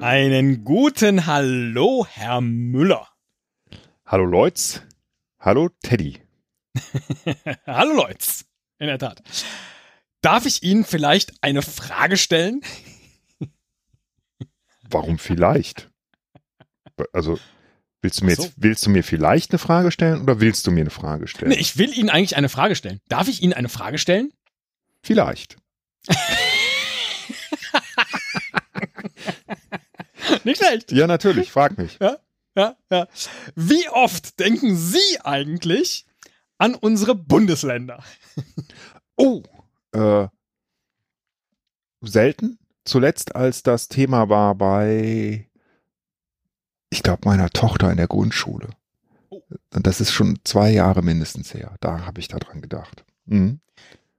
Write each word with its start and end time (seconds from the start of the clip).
Einen 0.00 0.64
guten 0.64 1.26
Hallo, 1.26 2.06
Herr 2.08 2.40
Müller. 2.40 3.08
Hallo 4.06 4.24
Leutz. 4.24 4.82
Hallo 5.46 5.70
Teddy. 5.80 6.20
Hallo 7.66 7.94
Leutz. 7.94 8.46
In 8.80 8.88
der 8.88 8.98
Tat. 8.98 9.22
Darf 10.20 10.44
ich 10.44 10.64
Ihnen 10.64 10.84
vielleicht 10.84 11.34
eine 11.40 11.62
Frage 11.62 12.16
stellen? 12.16 12.62
Warum 14.90 15.20
vielleicht? 15.20 15.88
Also 17.12 17.38
willst 18.02 18.22
du 18.22 18.24
mir 18.24 18.34
so. 18.34 18.42
jetzt 18.42 18.54
willst 18.56 18.86
du 18.86 18.90
mir 18.90 19.04
vielleicht 19.04 19.52
eine 19.52 19.60
Frage 19.60 19.92
stellen 19.92 20.20
oder 20.20 20.40
willst 20.40 20.66
du 20.66 20.72
mir 20.72 20.80
eine 20.80 20.90
Frage 20.90 21.28
stellen? 21.28 21.50
Nee, 21.50 21.58
ich 21.58 21.78
will 21.78 21.96
Ihnen 21.96 22.10
eigentlich 22.10 22.36
eine 22.36 22.48
Frage 22.48 22.74
stellen. 22.74 23.00
Darf 23.08 23.28
ich 23.28 23.40
Ihnen 23.40 23.52
eine 23.52 23.68
Frage 23.68 23.98
stellen? 23.98 24.32
Vielleicht. 25.00 25.58
Nicht 30.42 30.58
schlecht. 30.58 30.90
Ja, 30.90 31.06
natürlich, 31.06 31.52
frag 31.52 31.78
mich. 31.78 31.98
Ja, 32.00 32.18
ja, 32.56 32.76
ja. 32.90 33.06
Wie 33.54 33.88
oft 33.90 34.38
denken 34.40 34.76
Sie 34.76 35.20
eigentlich 35.22 36.06
an 36.58 36.74
unsere 36.74 37.14
Bundesländer? 37.14 38.02
Oh, 39.18 39.42
äh, 39.92 40.28
selten. 42.02 42.58
Zuletzt, 42.84 43.34
als 43.34 43.62
das 43.62 43.88
Thema 43.88 44.28
war 44.28 44.54
bei, 44.54 45.48
ich 46.90 47.02
glaube, 47.02 47.22
meiner 47.24 47.48
Tochter 47.48 47.90
in 47.90 47.96
der 47.96 48.08
Grundschule. 48.08 48.68
Oh. 49.30 49.40
Das 49.70 50.02
ist 50.02 50.12
schon 50.12 50.38
zwei 50.44 50.70
Jahre 50.70 51.00
mindestens 51.00 51.54
her. 51.54 51.76
Da 51.80 52.04
habe 52.04 52.20
ich 52.20 52.28
daran 52.28 52.60
gedacht. 52.60 53.06
Mhm. 53.24 53.60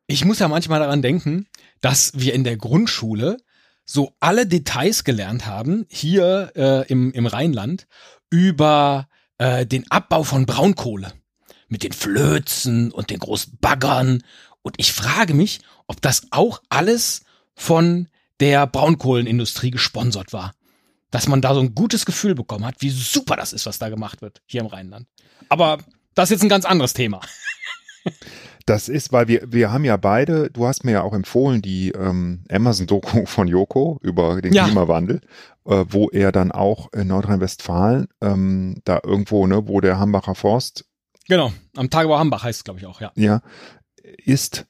Ich 0.08 0.26
muss 0.26 0.40
ja 0.40 0.48
manchmal 0.48 0.80
daran 0.80 1.04
denken, 1.04 1.48
dass 1.80 2.14
wir 2.16 2.34
in 2.34 2.44
der 2.44 2.58
Grundschule 2.58 3.38
so 3.86 4.14
alle 4.20 4.46
Details 4.46 5.04
gelernt 5.04 5.46
haben, 5.46 5.86
hier 5.90 6.52
äh, 6.56 6.88
im, 6.88 7.12
im 7.14 7.26
Rheinland, 7.26 7.88
über 8.30 9.08
äh, 9.38 9.66
den 9.66 9.90
Abbau 9.92 10.24
von 10.24 10.46
Braunkohle. 10.46 11.14
Mit 11.70 11.84
den 11.84 11.92
Flözen 11.92 12.92
und 12.92 13.10
den 13.10 13.20
großen 13.20 13.58
Baggern. 13.60 14.24
Und 14.62 14.76
ich 14.78 14.94
frage 14.94 15.34
mich, 15.34 15.60
ob 15.88 16.02
das 16.02 16.28
auch 16.32 16.62
alles 16.70 17.22
von 17.56 18.08
der 18.40 18.68
Braunkohlenindustrie 18.68 19.72
gesponsert 19.72 20.32
war. 20.32 20.54
Dass 21.12 21.28
man 21.28 21.42
da 21.42 21.54
so 21.54 21.60
ein 21.60 21.76
gutes 21.76 22.06
Gefühl 22.06 22.36
bekommen 22.36 22.66
hat, 22.66 22.76
wie 22.80 22.90
super 22.90 23.36
das 23.36 23.54
ist, 23.54 23.66
was 23.66 23.80
da 23.80 23.90
gemacht 23.90 24.22
wird, 24.22 24.42
hier 24.46 24.62
im 24.62 24.68
Rheinland. 24.68 25.08
Aber 25.50 25.80
das 26.16 26.26
ist 26.26 26.38
jetzt 26.38 26.44
ein 26.44 26.50
ganz 26.50 26.66
anderes 26.66 26.94
Thema. 26.94 27.22
Das 28.68 28.90
ist, 28.90 29.14
weil 29.14 29.30
wir, 29.30 29.44
wir 29.50 29.72
haben 29.72 29.86
ja 29.86 29.96
beide, 29.96 30.52
du 30.52 30.68
hast 30.68 30.84
mir 30.84 30.92
ja 30.92 31.02
auch 31.02 31.14
empfohlen, 31.14 31.62
die 31.62 31.92
ähm, 31.92 32.44
Amazon-Doku 32.52 33.26
von 33.26 33.48
Joko 33.48 33.98
über 34.04 34.42
den 34.42 34.52
ja. 34.52 34.66
Klimawandel, 34.66 35.22
äh, 35.66 35.86
wo 35.88 36.10
er 36.10 36.34
dann 36.34 36.52
auch 36.52 36.92
in 36.92 37.08
Nordrhein-Westfalen, 37.08 38.10
ähm, 38.22 38.82
da 38.84 39.00
irgendwo, 39.02 39.48
ne, 39.48 39.70
wo 39.70 39.80
der 39.80 40.00
Hambacher 40.00 40.36
Forst. 40.36 40.84
Genau, 41.30 41.54
am 41.78 41.90
Tagebau 41.90 42.20
Hambach 42.20 42.44
heißt 42.44 42.60
es, 42.60 42.64
glaube 42.66 42.82
ich, 42.82 42.86
auch, 42.86 43.00
ja. 43.00 43.12
Ja, 43.16 43.42
ist 44.04 44.66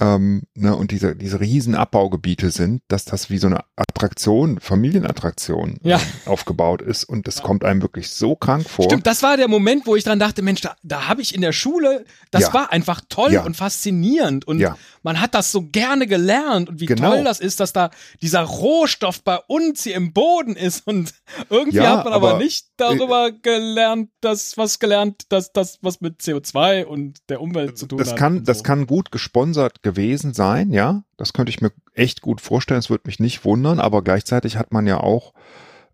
ähm, 0.00 0.42
ne, 0.54 0.74
und 0.74 0.90
diese, 0.90 1.14
diese 1.14 1.38
riesen 1.38 1.76
Abbaugebiete 1.76 2.50
sind, 2.50 2.82
dass 2.88 3.04
das 3.04 3.30
wie 3.30 3.38
so 3.38 3.46
eine 3.46 3.60
Attraktion, 3.76 4.58
Familienattraktion 4.58 5.78
ja. 5.82 5.98
äh, 5.98 6.28
aufgebaut 6.28 6.82
ist 6.82 7.04
und 7.04 7.28
das 7.28 7.38
ja. 7.38 7.44
kommt 7.44 7.64
einem 7.64 7.80
wirklich 7.80 8.10
so 8.10 8.34
krank 8.34 8.68
vor. 8.68 8.86
Stimmt, 8.86 9.06
das 9.06 9.22
war 9.22 9.36
der 9.36 9.46
Moment, 9.46 9.86
wo 9.86 9.94
ich 9.94 10.02
dran 10.02 10.18
dachte, 10.18 10.42
Mensch, 10.42 10.62
da, 10.62 10.74
da 10.82 11.06
habe 11.06 11.22
ich 11.22 11.34
in 11.34 11.42
der 11.42 11.52
Schule, 11.52 12.04
das 12.32 12.42
ja. 12.42 12.54
war 12.54 12.72
einfach 12.72 13.02
toll 13.08 13.36
und 13.44 13.56
faszinierend 13.56 14.46
und 14.46 14.64
man 15.02 15.20
hat 15.20 15.34
das 15.34 15.52
so 15.52 15.62
gerne 15.62 16.06
gelernt 16.06 16.68
und 16.68 16.80
wie 16.80 16.86
genau. 16.86 17.12
toll 17.12 17.24
das 17.24 17.38
ist, 17.38 17.60
dass 17.60 17.72
da 17.72 17.90
dieser 18.20 18.40
Rohstoff 18.40 19.22
bei 19.22 19.38
uns 19.46 19.84
hier 19.84 19.94
im 19.94 20.12
Boden 20.12 20.56
ist 20.56 20.86
und 20.86 21.14
irgendwie 21.50 21.80
hat 21.80 22.04
man 22.04 22.12
aber, 22.12 22.30
aber 22.30 22.38
nicht 22.38 22.66
darüber 22.76 23.28
äh, 23.28 23.32
gelernt, 23.32 24.10
dass 24.20 24.56
was 24.56 24.78
gelernt, 24.78 25.26
dass 25.28 25.52
das 25.52 25.78
was 25.82 26.00
mit 26.00 26.20
CO2 26.20 26.84
und 26.84 27.18
der 27.28 27.40
Umwelt 27.40 27.78
zu 27.78 27.86
tun 27.86 27.98
das 27.98 28.10
hat. 28.10 28.18
Kann, 28.18 28.38
so. 28.38 28.44
Das 28.44 28.64
kann 28.64 28.86
gut 28.86 29.12
gesponsert 29.12 29.83
gewesen 29.84 30.34
sein, 30.34 30.72
ja. 30.72 31.04
Das 31.16 31.32
könnte 31.32 31.50
ich 31.50 31.60
mir 31.60 31.70
echt 31.92 32.20
gut 32.20 32.40
vorstellen. 32.40 32.80
Es 32.80 32.90
würde 32.90 33.04
mich 33.06 33.20
nicht 33.20 33.44
wundern, 33.44 33.78
aber 33.78 34.02
gleichzeitig 34.02 34.56
hat 34.56 34.72
man 34.72 34.88
ja 34.88 34.98
auch 34.98 35.32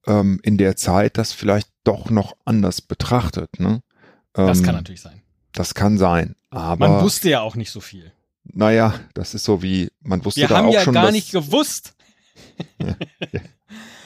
ähm, 0.06 0.40
in 0.42 0.56
der 0.56 0.76
Zeit 0.76 1.18
das 1.18 1.32
vielleicht 1.32 1.68
doch 1.84 2.08
noch 2.08 2.34
anders 2.46 2.80
betrachtet. 2.80 3.60
Ne? 3.60 3.82
Ähm, 4.34 4.46
das 4.46 4.62
kann 4.62 4.74
natürlich 4.74 5.02
sein. 5.02 5.20
Das 5.52 5.74
kann 5.74 5.98
sein, 5.98 6.36
aber. 6.48 6.88
Man 6.88 7.02
wusste 7.02 7.28
ja 7.28 7.40
auch 7.40 7.56
nicht 7.56 7.70
so 7.70 7.80
viel. 7.80 8.12
Naja, 8.44 8.94
das 9.14 9.34
ist 9.34 9.44
so 9.44 9.62
wie, 9.62 9.90
man 10.00 10.24
wusste 10.24 10.40
Wir 10.40 10.48
da 10.48 10.64
auch 10.64 10.72
ja 10.72 10.80
schon. 10.80 10.94
Wir 10.94 11.00
haben 11.00 11.06
ja 11.06 11.10
gar 11.10 11.12
nicht 11.12 11.32
gewusst. 11.32 11.94
ja, 12.78 12.86
ja. 13.32 13.40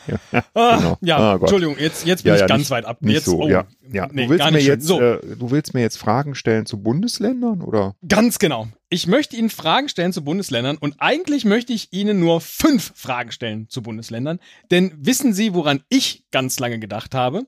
Ja, 0.07 0.19
ah, 0.55 0.77
genau. 0.77 0.99
ja 1.01 1.17
ah, 1.17 1.37
Entschuldigung, 1.37 1.77
jetzt, 1.79 2.05
jetzt 2.07 2.25
bin 2.25 2.35
ja, 2.35 2.41
ich 2.41 2.47
ganz 2.47 2.61
nicht, 2.61 2.71
weit 2.71 2.85
ab. 2.85 2.99
Jetzt, 3.01 3.25
so, 3.25 3.43
oh, 3.43 3.49
ja. 3.49 3.65
ja. 3.91 4.09
Nee, 4.13 4.25
du, 4.25 4.31
willst 4.31 4.51
mir 4.51 4.61
jetzt, 4.61 4.87
so. 4.87 5.01
äh, 5.01 5.21
du 5.37 5.51
willst 5.51 5.75
mir 5.75 5.81
jetzt 5.81 5.97
Fragen 5.97 6.35
stellen 6.35 6.67
zu 6.67 6.83
Bundesländern, 6.83 7.63
oder? 7.63 7.95
Ganz 8.07 8.39
genau. 8.39 8.69
Ich 8.95 9.09
möchte 9.09 9.35
Ihnen 9.35 9.51
Fragen 9.51 9.89
stellen 9.89 10.13
zu 10.13 10.23
Bundesländern 10.23 10.77
und 10.77 10.95
eigentlich 11.01 11.45
möchte 11.45 11.73
ich 11.73 11.93
Ihnen 11.93 12.21
nur 12.21 12.41
fünf 12.41 12.93
Fragen 12.95 13.33
stellen 13.33 13.69
zu 13.69 13.83
Bundesländern. 13.83 14.39
Denn 14.71 14.93
wissen 14.97 15.35
Sie, 15.35 15.53
woran 15.53 15.83
ich 15.89 16.25
ganz 16.31 16.61
lange 16.61 16.79
gedacht 16.79 17.13
habe? 17.13 17.45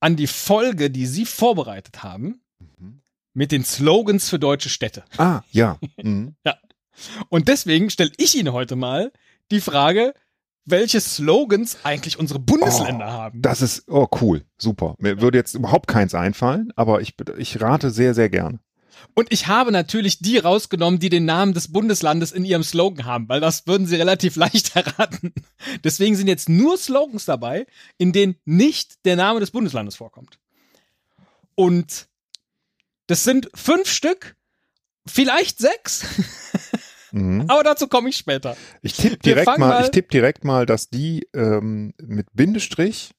An 0.00 0.16
die 0.16 0.26
Folge, 0.26 0.90
die 0.90 1.06
Sie 1.06 1.24
vorbereitet 1.24 2.02
haben 2.02 2.40
mhm. 2.58 3.00
mit 3.32 3.52
den 3.52 3.64
Slogans 3.64 4.28
für 4.28 4.40
deutsche 4.40 4.70
Städte. 4.70 5.04
Ah, 5.18 5.42
ja. 5.52 5.78
Mhm. 6.02 6.34
ja. 6.44 6.56
Und 7.28 7.46
deswegen 7.46 7.88
stelle 7.88 8.10
ich 8.16 8.34
Ihnen 8.34 8.52
heute 8.52 8.74
mal 8.74 9.12
die 9.52 9.60
Frage, 9.60 10.14
welche 10.64 11.00
Slogans 11.00 11.78
eigentlich 11.84 12.18
unsere 12.18 12.40
Bundesländer 12.40 13.06
oh, 13.06 13.12
haben. 13.12 13.40
Das 13.40 13.62
ist, 13.62 13.84
oh 13.86 14.08
cool, 14.20 14.44
super. 14.58 14.96
Mir 14.98 15.20
würde 15.20 15.38
jetzt 15.38 15.54
überhaupt 15.54 15.86
keins 15.86 16.12
einfallen, 16.12 16.72
aber 16.74 17.02
ich, 17.02 17.14
ich 17.38 17.60
rate 17.60 17.92
sehr, 17.92 18.14
sehr 18.14 18.28
gern. 18.30 18.58
Und 19.14 19.32
ich 19.32 19.46
habe 19.46 19.72
natürlich 19.72 20.18
die 20.18 20.38
rausgenommen, 20.38 21.00
die 21.00 21.08
den 21.08 21.24
Namen 21.24 21.54
des 21.54 21.72
Bundeslandes 21.72 22.32
in 22.32 22.44
ihrem 22.44 22.62
Slogan 22.62 23.04
haben, 23.04 23.28
weil 23.28 23.40
das 23.40 23.66
würden 23.66 23.86
sie 23.86 23.96
relativ 23.96 24.36
leicht 24.36 24.76
erraten. 24.76 25.32
Deswegen 25.84 26.16
sind 26.16 26.28
jetzt 26.28 26.48
nur 26.48 26.76
Slogans 26.76 27.24
dabei, 27.24 27.66
in 27.98 28.12
denen 28.12 28.36
nicht 28.44 29.04
der 29.04 29.16
Name 29.16 29.40
des 29.40 29.50
Bundeslandes 29.50 29.96
vorkommt. 29.96 30.38
Und 31.54 32.08
das 33.06 33.24
sind 33.24 33.48
fünf 33.54 33.88
Stück, 33.88 34.36
vielleicht 35.06 35.58
sechs. 35.58 36.04
Mhm. 37.12 37.44
Aber 37.48 37.62
dazu 37.62 37.88
komme 37.88 38.08
ich 38.08 38.16
später. 38.16 38.56
Ich 38.82 38.94
tippe 38.94 39.18
direkt 39.18 39.46
mal, 39.46 39.58
mal, 39.58 39.84
ich 39.84 39.90
tippe 39.90 40.08
direkt 40.08 40.44
mal, 40.44 40.66
dass 40.66 40.90
die 40.90 41.28
ähm, 41.34 41.94
mit 42.02 42.26
Bindestrich, 42.34 43.12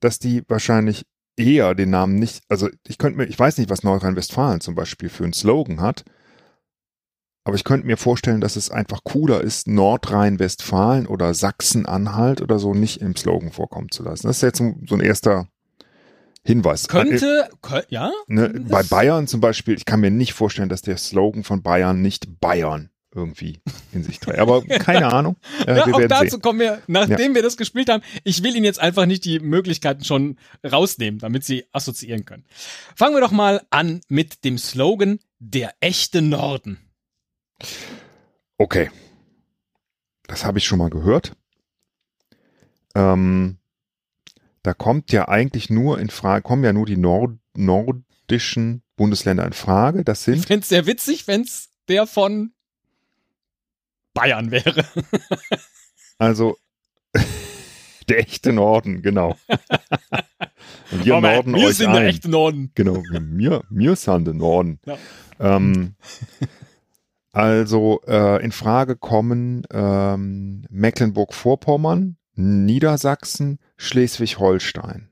dass 0.00 0.18
die 0.18 0.42
wahrscheinlich 0.48 1.04
eher 1.36 1.74
den 1.74 1.90
Namen 1.90 2.16
nicht, 2.16 2.42
also 2.48 2.68
ich 2.86 2.98
könnte 2.98 3.18
mir, 3.18 3.24
ich 3.26 3.38
weiß 3.38 3.58
nicht, 3.58 3.70
was 3.70 3.82
Nordrhein-Westfalen 3.82 4.60
zum 4.60 4.74
Beispiel 4.74 5.08
für 5.08 5.24
einen 5.24 5.32
Slogan 5.32 5.80
hat, 5.80 6.04
aber 7.44 7.56
ich 7.56 7.64
könnte 7.64 7.86
mir 7.86 7.96
vorstellen, 7.96 8.40
dass 8.40 8.56
es 8.56 8.70
einfach 8.70 9.02
cooler 9.02 9.40
ist, 9.40 9.66
Nordrhein-Westfalen 9.66 11.06
oder 11.06 11.34
Sachsen-Anhalt 11.34 12.40
oder 12.40 12.58
so 12.58 12.72
nicht 12.74 13.00
im 13.00 13.16
Slogan 13.16 13.50
vorkommen 13.50 13.90
zu 13.90 14.04
lassen. 14.04 14.28
Das 14.28 14.36
ist 14.36 14.42
jetzt 14.42 14.58
so 14.58 14.94
ein 14.94 15.00
erster 15.00 15.48
Hinweis. 16.44 16.86
Könnte, 16.88 17.48
äh, 17.70 17.82
ja. 17.88 18.12
Ne, 18.26 18.48
bei 18.68 18.82
Bayern 18.82 19.26
zum 19.26 19.40
Beispiel, 19.40 19.74
ich 19.74 19.84
kann 19.84 20.00
mir 20.00 20.10
nicht 20.10 20.34
vorstellen, 20.34 20.68
dass 20.68 20.82
der 20.82 20.96
Slogan 20.96 21.42
von 21.42 21.62
Bayern 21.62 22.00
nicht 22.00 22.40
Bayern 22.40 22.91
irgendwie 23.14 23.60
in 23.92 24.02
sich 24.02 24.20
trägt. 24.20 24.38
Aber 24.38 24.62
keine 24.66 25.12
Ahnung. 25.12 25.36
Äh, 25.66 25.76
ja, 25.76 25.86
auch 25.86 26.00
dazu 26.06 26.30
sehen. 26.30 26.42
kommen 26.42 26.60
wir, 26.60 26.82
nachdem 26.86 27.32
ja. 27.32 27.34
wir 27.36 27.42
das 27.42 27.56
gespielt 27.56 27.88
haben. 27.88 28.02
Ich 28.24 28.42
will 28.42 28.54
Ihnen 28.56 28.64
jetzt 28.64 28.80
einfach 28.80 29.06
nicht 29.06 29.24
die 29.24 29.38
Möglichkeiten 29.40 30.04
schon 30.04 30.38
rausnehmen, 30.64 31.20
damit 31.20 31.44
Sie 31.44 31.66
assoziieren 31.72 32.24
können. 32.24 32.44
Fangen 32.96 33.14
wir 33.14 33.20
doch 33.20 33.32
mal 33.32 33.62
an 33.70 34.00
mit 34.08 34.44
dem 34.44 34.58
Slogan 34.58 35.18
Der 35.38 35.74
echte 35.80 36.22
Norden. 36.22 36.78
Okay. 38.58 38.90
Das 40.26 40.44
habe 40.44 40.58
ich 40.58 40.64
schon 40.64 40.78
mal 40.78 40.90
gehört. 40.90 41.32
Ähm, 42.94 43.58
da 44.62 44.74
kommt 44.74 45.12
ja 45.12 45.28
eigentlich 45.28 45.70
nur 45.70 45.98
in 45.98 46.08
Frage, 46.08 46.42
kommen 46.42 46.64
ja 46.64 46.72
nur 46.72 46.86
die 46.86 46.96
Nord 46.96 47.38
nordischen 47.54 48.82
Bundesländer 48.96 49.44
in 49.44 49.52
Frage. 49.52 50.04
Das 50.04 50.24
sind. 50.24 50.38
Ich 50.38 50.46
fände 50.46 50.62
es 50.62 50.68
sehr 50.68 50.86
witzig, 50.86 51.26
wenn 51.26 51.42
es 51.42 51.70
der 51.88 52.06
von 52.06 52.52
Bayern 54.14 54.50
wäre. 54.50 54.84
also 56.18 56.56
der 58.08 58.18
echte 58.18 58.52
Norden, 58.52 59.02
genau. 59.02 59.36
Und 60.90 61.04
wir 61.04 61.20
Norden 61.20 61.54
wir 61.54 61.68
euch 61.68 61.76
sind 61.76 61.88
ein. 61.88 61.94
der 61.96 62.06
echte 62.06 62.30
Norden. 62.30 62.70
Genau, 62.74 63.02
mir, 63.20 63.62
mir 63.70 63.96
sind 63.96 64.24
der 64.26 64.34
Norden. 64.34 64.80
Ja. 64.86 64.98
Ähm, 65.40 65.94
also 67.32 68.00
äh, 68.06 68.42
in 68.44 68.52
Frage 68.52 68.96
kommen 68.96 69.62
ähm, 69.72 70.66
Mecklenburg-Vorpommern, 70.70 72.16
Niedersachsen, 72.34 73.58
Schleswig-Holstein, 73.76 75.08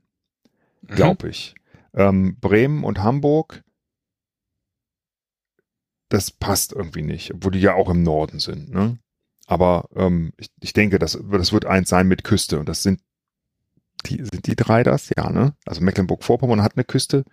Mhm. 0.83 0.95
glaube 0.95 1.29
ich. 1.29 1.55
Ähm, 1.93 2.37
Bremen 2.39 2.83
und 2.83 2.99
Hamburg, 3.03 3.63
das 6.11 6.31
passt 6.31 6.73
irgendwie 6.73 7.01
nicht, 7.01 7.33
obwohl 7.33 7.53
die 7.53 7.61
ja 7.61 7.73
auch 7.73 7.89
im 7.89 8.03
Norden 8.03 8.39
sind. 8.39 8.73
Ne? 8.73 8.97
Aber 9.47 9.87
ähm, 9.95 10.33
ich, 10.37 10.49
ich 10.59 10.73
denke, 10.73 10.99
das, 10.99 11.17
das 11.31 11.53
wird 11.53 11.65
eins 11.65 11.89
sein 11.89 12.07
mit 12.07 12.23
Küste 12.23 12.59
und 12.59 12.69
das 12.69 12.83
sind 12.83 12.99
die, 14.05 14.17
sind 14.17 14.47
die 14.47 14.55
drei 14.55 14.83
das? 14.83 15.11
Ja, 15.15 15.29
ne? 15.29 15.53
Also 15.65 15.81
Mecklenburg-Vorpommern 15.81 16.63
hat 16.63 16.75
eine 16.75 16.83
Küste. 16.83 17.23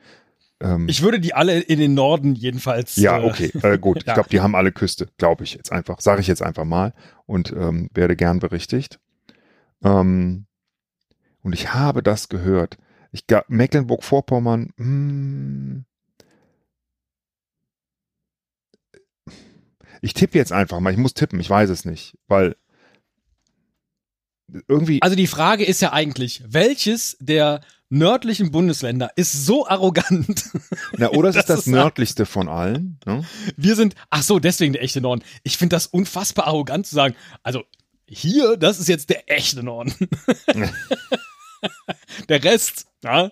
Ähm, 0.61 0.89
Ich 0.89 1.03
würde 1.03 1.19
die 1.19 1.35
alle 1.35 1.61
in 1.61 1.79
den 1.79 1.95
Norden 1.95 2.35
jedenfalls. 2.35 2.97
ja, 2.97 3.19
äh, 3.19 3.25
okay, 3.25 3.51
äh, 3.63 3.79
gut. 3.79 4.05
ja. 4.05 4.09
Ich 4.09 4.15
glaube, 4.15 4.29
die 4.29 4.41
haben 4.41 4.55
alle 4.55 4.73
Küste, 4.73 5.09
glaube 5.17 5.45
ich 5.45 5.55
jetzt 5.55 5.73
einfach. 5.73 6.01
Sage 6.01 6.21
ich 6.21 6.27
jetzt 6.27 6.43
einfach 6.43 6.65
mal 6.65 6.95
und 7.27 7.53
ähm, 7.53 7.89
werde 7.95 8.17
gern 8.17 8.39
berichtigt. 8.39 9.01
Ähm, 9.83 10.47
und 11.43 11.53
ich 11.53 11.73
habe 11.73 12.03
das 12.03 12.29
gehört. 12.29 12.77
Ich 13.11 13.25
Mecklenburg-Vorpommern. 13.49 15.87
Ich 20.01 20.15
tippe 20.15 20.39
jetzt 20.39 20.53
einfach 20.53 20.81
mal. 20.81 20.93
Ich 20.93 20.99
muss 20.99 21.15
tippen. 21.15 21.41
Ich 21.41 21.51
weiß 21.51 21.71
es 21.71 21.85
nicht, 21.85 22.17
weil 22.27 22.57
irgendwie. 24.67 25.03
Also 25.03 25.17
die 25.17 25.27
Frage 25.27 25.65
ist 25.65 25.81
ja 25.81 25.93
eigentlich, 25.93 26.43
welches 26.47 27.17
der 27.21 27.61
nördlichen 27.91 28.51
Bundesländer 28.51 29.11
ist 29.17 29.33
so 29.33 29.67
arrogant? 29.67 30.51
na, 30.97 31.11
oder 31.11 31.31
es 31.31 31.37
ist 31.37 31.49
das 31.49 31.67
nördlichste 31.67 32.27
von 32.27 32.49
allen. 32.49 32.99
Ne? 33.07 33.25
Wir 33.57 33.77
sind, 33.77 33.95
ach 34.11 34.23
so, 34.23 34.39
deswegen 34.39 34.73
der 34.73 34.83
echte 34.83 35.01
Norden. 35.01 35.23
Ich 35.43 35.57
finde 35.57 35.77
das 35.77 35.87
unfassbar 35.87 36.47
arrogant 36.47 36.87
zu 36.87 36.95
sagen, 36.95 37.15
also 37.43 37.65
hier, 38.07 38.57
das 38.57 38.79
ist 38.79 38.89
jetzt 38.89 39.11
der 39.11 39.31
echte 39.31 39.63
Norden. 39.63 39.95
der 42.29 42.43
Rest, 42.43 42.87
ja, 43.05 43.31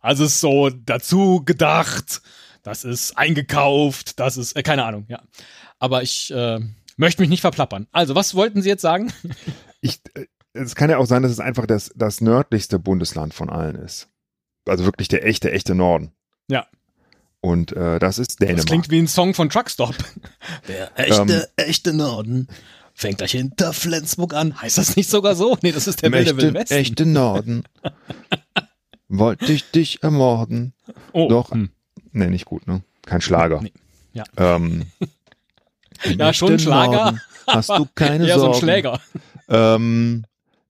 also 0.00 0.24
ist 0.24 0.40
so 0.40 0.70
dazu 0.70 1.42
gedacht, 1.44 2.22
das 2.66 2.84
ist 2.84 3.16
eingekauft, 3.16 4.18
das 4.18 4.36
ist, 4.36 4.56
äh, 4.56 4.62
keine 4.62 4.84
Ahnung, 4.84 5.06
ja. 5.08 5.22
Aber 5.78 6.02
ich 6.02 6.30
äh, 6.32 6.58
möchte 6.96 7.22
mich 7.22 7.28
nicht 7.30 7.40
verplappern. 7.40 7.86
Also, 7.92 8.14
was 8.14 8.34
wollten 8.34 8.62
Sie 8.62 8.68
jetzt 8.68 8.82
sagen? 8.82 9.12
Ich, 9.82 10.00
äh, 10.14 10.24
es 10.54 10.74
kann 10.74 10.90
ja 10.90 10.96
auch 10.98 11.06
sein, 11.06 11.22
dass 11.22 11.30
es 11.30 11.38
einfach 11.38 11.66
das, 11.66 11.92
das 11.94 12.20
nördlichste 12.20 12.78
Bundesland 12.78 13.34
von 13.34 13.50
allen 13.50 13.76
ist. 13.76 14.08
Also 14.66 14.84
wirklich 14.84 15.06
der 15.06 15.24
echte, 15.24 15.52
echte 15.52 15.74
Norden. 15.76 16.12
Ja. 16.48 16.66
Und 17.40 17.72
äh, 17.72 17.98
das 18.00 18.18
ist 18.18 18.40
Dänemark. 18.40 18.56
Das 18.56 18.66
klingt 18.66 18.90
wie 18.90 18.98
ein 18.98 19.06
Song 19.06 19.34
von 19.34 19.48
Truckstop. 19.50 19.94
Der 20.66 20.98
echte, 20.98 21.50
Ähm. 21.56 21.64
echte 21.68 21.92
Norden 21.92 22.48
fängt 22.94 23.18
gleich 23.18 23.32
hinter 23.32 23.72
Flensburg 23.74 24.34
an. 24.34 24.60
Heißt 24.60 24.78
das 24.78 24.96
nicht 24.96 25.08
sogar 25.10 25.36
so? 25.36 25.56
Nee, 25.62 25.70
das 25.72 25.86
ist 25.86 26.02
der 26.02 26.10
wilde 26.10 26.30
echte, 26.30 26.36
Wilde 26.42 26.54
Westen. 26.58 26.74
echte 26.74 27.06
Norden. 27.06 27.62
Wollte 29.08 29.52
ich 29.52 29.70
dich 29.70 30.02
ermorden. 30.02 30.72
Oh, 31.12 31.28
Doch. 31.28 31.52
hm. 31.52 31.70
Nee, 32.16 32.28
nicht 32.28 32.44
gut, 32.46 32.66
ne? 32.66 32.82
Kein 33.04 33.20
Schlager. 33.20 33.60
Nee. 33.62 33.72
Ja. 34.12 34.24
Ähm, 34.36 34.86
Ja, 36.04 36.32
schon 36.34 36.58
Schlager, 36.58 36.92
Norden 37.12 37.20
Hast 37.46 37.70
du 37.70 37.86
keine 37.94 38.26
Eher 38.26 38.34
so 38.34 38.40
Sorgen. 38.52 38.54
ein 38.56 38.60
Schläger. 38.60 39.00
Ähm, 39.48 40.24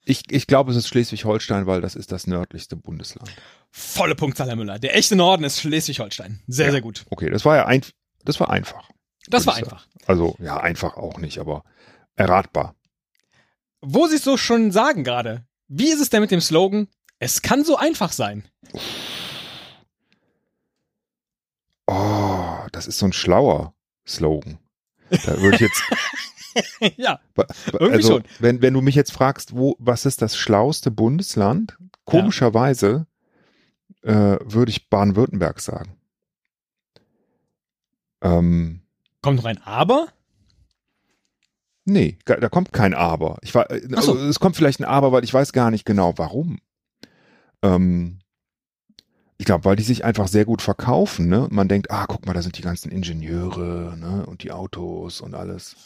ich 0.05 0.23
ich 0.31 0.47
glaube, 0.47 0.71
es 0.71 0.77
ist 0.77 0.87
Schleswig-Holstein, 0.89 1.67
weil 1.67 1.81
das 1.81 1.97
ist 1.97 2.13
das 2.13 2.27
nördlichste 2.29 2.77
Bundesland. 2.77 3.29
Volle 3.73 4.15
Punktzahl, 4.15 4.47
Herr 4.49 4.55
Müller. 4.57 4.79
Der 4.79 4.95
echte 4.97 5.17
Norden 5.17 5.43
ist 5.45 5.61
Schleswig-Holstein. 5.61 6.41
Sehr, 6.47 6.67
Ja. 6.67 6.73
sehr 6.73 6.81
gut. 6.81 7.05
Okay, 7.11 7.29
das 7.29 7.45
war 7.45 7.57
ja 7.57 7.67
ein, 7.67 7.83
das 8.25 8.39
war 8.39 8.51
einfach. 8.51 8.89
Das 9.29 9.47
war 9.47 9.57
einfach. 9.57 9.87
Also, 10.07 10.37
ja, 10.39 10.59
einfach 10.59 10.97
auch 10.97 11.19
nicht, 11.19 11.39
aber 11.39 11.65
erratbar. 12.15 12.77
Wo 13.81 14.07
Sie 14.07 14.17
es 14.17 14.25
so 14.25 14.37
schon 14.37 14.71
sagen 14.71 15.03
gerade, 15.03 15.45
wie 15.67 15.89
ist 15.91 16.01
es 16.01 16.11
denn 16.11 16.21
mit 16.21 16.31
dem 16.31 16.41
Slogan? 16.41 16.87
Es 17.19 17.43
kann 17.43 17.65
so 17.65 17.77
einfach 17.77 18.13
sein. 18.13 18.45
Oh, 21.87 22.67
das 22.73 22.87
ist 22.87 22.99
so 22.99 23.07
ein 23.07 23.13
schlauer 23.13 23.75
Slogan. 24.07 24.59
Da 25.11 25.41
würde 25.41 25.57
ich 25.57 25.61
jetzt, 25.61 25.83
ja, 26.97 27.21
Irgendwie 27.73 27.93
also, 27.93 28.13
schon. 28.15 28.25
Wenn, 28.39 28.63
wenn 28.63 28.75
du 28.75 28.81
mich 28.81 28.95
jetzt 28.95 29.13
fragst, 29.13 29.57
wo, 29.57 29.77
was 29.79 30.07
ist 30.07 30.23
das 30.23 30.37
schlauste 30.37 30.91
Bundesland? 30.91 31.77
Komischerweise 32.05 33.07
äh, 34.03 34.37
würde 34.41 34.71
ich 34.71 34.89
Baden-Württemberg 34.89 35.61
sagen. 35.61 35.97
Ähm, 38.23 38.81
kommt 39.23 39.39
noch 39.39 39.45
ein 39.45 39.63
Aber? 39.63 40.09
nee, 41.85 42.19
da 42.25 42.49
kommt 42.49 42.73
kein 42.73 42.95
Aber. 42.95 43.39
Ich 43.43 43.55
war, 43.55 43.67
so. 43.71 43.97
also, 43.97 44.19
es 44.19 44.41
kommt 44.41 44.57
vielleicht 44.57 44.81
ein 44.81 44.85
Aber, 44.85 45.13
weil 45.13 45.25
ich 45.25 45.33
weiß 45.33 45.53
gar 45.53 45.71
nicht 45.71 45.85
genau, 45.85 46.15
warum. 46.17 46.59
Ähm, 47.63 48.19
ich 49.39 49.45
glaube, 49.47 49.65
weil 49.65 49.77
die 49.77 49.83
sich 49.83 50.05
einfach 50.05 50.29
sehr 50.29 50.45
gut 50.45 50.63
verkaufen, 50.63 51.29
ne? 51.29 51.47
Man 51.51 51.69
denkt, 51.69 51.91
ah, 51.91 52.07
guck 52.07 52.27
mal, 52.27 52.33
da 52.33 52.43
sind 52.43 52.57
die 52.57 52.63
ganzen 52.63 52.91
Ingenieure, 52.91 53.97
ne? 53.97 54.25
Und 54.27 54.43
die 54.43 54.53
Autos 54.53 55.21
und 55.21 55.35
alles. 55.35 55.77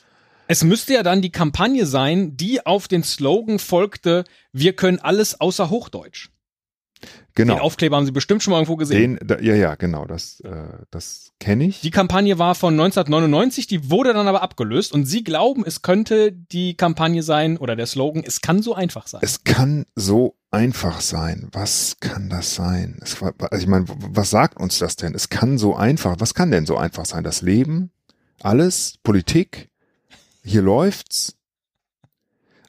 Es 0.46 0.64
müsste 0.64 0.94
ja 0.94 1.02
dann 1.02 1.22
die 1.22 1.30
Kampagne 1.30 1.86
sein, 1.86 2.36
die 2.36 2.64
auf 2.66 2.88
den 2.88 3.04
Slogan 3.04 3.58
folgte, 3.58 4.24
wir 4.52 4.74
können 4.74 4.98
alles 4.98 5.40
außer 5.40 5.70
Hochdeutsch. 5.70 6.29
Genau. 7.34 7.54
Den 7.54 7.62
Aufkleber 7.62 7.96
haben 7.96 8.06
Sie 8.06 8.12
bestimmt 8.12 8.42
schon 8.42 8.52
mal 8.52 8.58
irgendwo 8.58 8.76
gesehen. 8.76 9.16
Den, 9.16 9.26
da, 9.26 9.38
ja, 9.38 9.54
ja, 9.54 9.74
genau, 9.76 10.04
das, 10.04 10.40
äh, 10.40 10.50
das 10.90 11.32
kenne 11.38 11.64
ich. 11.64 11.80
Die 11.80 11.90
Kampagne 11.90 12.38
war 12.38 12.54
von 12.54 12.74
1999, 12.74 13.66
die 13.66 13.90
wurde 13.90 14.12
dann 14.12 14.28
aber 14.28 14.42
abgelöst 14.42 14.92
und 14.92 15.06
Sie 15.06 15.24
glauben, 15.24 15.64
es 15.64 15.82
könnte 15.82 16.32
die 16.32 16.76
Kampagne 16.76 17.22
sein 17.22 17.56
oder 17.56 17.76
der 17.76 17.86
Slogan, 17.86 18.24
es 18.26 18.40
kann 18.40 18.62
so 18.62 18.74
einfach 18.74 19.06
sein. 19.06 19.20
Es 19.22 19.44
kann 19.44 19.86
so 19.94 20.36
einfach 20.50 21.00
sein. 21.00 21.48
Was 21.52 21.96
kann 22.00 22.28
das 22.28 22.54
sein? 22.54 22.98
Es, 23.00 23.22
also 23.22 23.62
ich 23.62 23.68
meine, 23.68 23.86
was 23.88 24.30
sagt 24.30 24.58
uns 24.58 24.78
das 24.78 24.96
denn? 24.96 25.14
Es 25.14 25.28
kann 25.28 25.58
so 25.58 25.76
einfach. 25.76 26.16
Was 26.18 26.34
kann 26.34 26.50
denn 26.50 26.66
so 26.66 26.76
einfach 26.76 27.06
sein? 27.06 27.24
Das 27.24 27.42
Leben? 27.42 27.90
Alles? 28.42 28.98
Politik? 29.02 29.70
Hier 30.42 30.62
läuft's? 30.62 31.36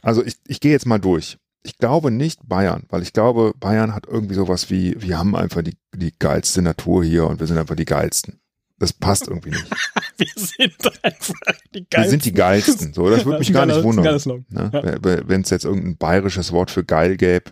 Also 0.02 0.24
ich, 0.24 0.36
ich 0.48 0.60
gehe 0.60 0.72
jetzt 0.72 0.86
mal 0.86 1.00
durch. 1.00 1.38
Ich 1.64 1.78
glaube 1.78 2.10
nicht 2.12 2.48
Bayern, 2.48 2.84
weil 2.90 3.04
ich 3.04 3.14
glaube, 3.14 3.54
Bayern 3.60 3.94
hat 3.94 4.08
irgendwie 4.08 4.34
sowas 4.34 4.70
wie, 4.72 4.96
wir 5.00 5.20
haben 5.20 5.36
einfach 5.36 5.62
die, 5.62 5.78
die 5.94 6.12
geilste 6.18 6.62
Natur 6.62 7.04
hier 7.04 7.28
und 7.28 7.40
wir 7.40 7.48
sind 7.48 7.58
einfach 7.58 7.76
die 7.76 7.86
geilsten. 7.86 8.40
Das 8.80 8.94
passt 8.94 9.28
irgendwie 9.28 9.52
nicht. 9.52 9.70
wir 10.18 10.28
sind 10.36 11.04
einfach 11.04 11.36
die 11.76 11.86
Wir 11.92 12.10
sind 12.10 12.26
die 12.26 12.34
geilsten. 12.34 12.94
So, 12.94 13.10
das 13.12 13.26
würde 13.26 13.40
mich 13.40 13.54
gar 13.54 13.68
nicht 13.68 13.84
wundern. 13.84 14.20
Ne? 14.50 14.72
Ja. 14.74 15.28
Wenn 15.28 15.42
es 15.42 15.52
jetzt 15.52 15.66
irgendein 15.66 15.98
bayerisches 15.98 16.52
Wort 16.52 16.72
für 16.72 16.84
geil 16.84 17.16
gäbe, 17.16 17.52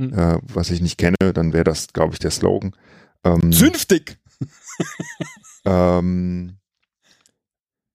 Hm. 0.00 0.14
äh, 0.14 0.38
was 0.44 0.70
ich 0.70 0.80
nicht 0.80 0.96
kenne, 0.96 1.16
dann 1.34 1.52
wäre 1.52 1.64
das, 1.64 1.88
glaube 1.92 2.14
ich, 2.14 2.18
der 2.18 2.30
Slogan. 2.30 2.74
Ähm, 3.22 3.52
Zünftig. 3.52 4.18
ähm, 5.66 6.56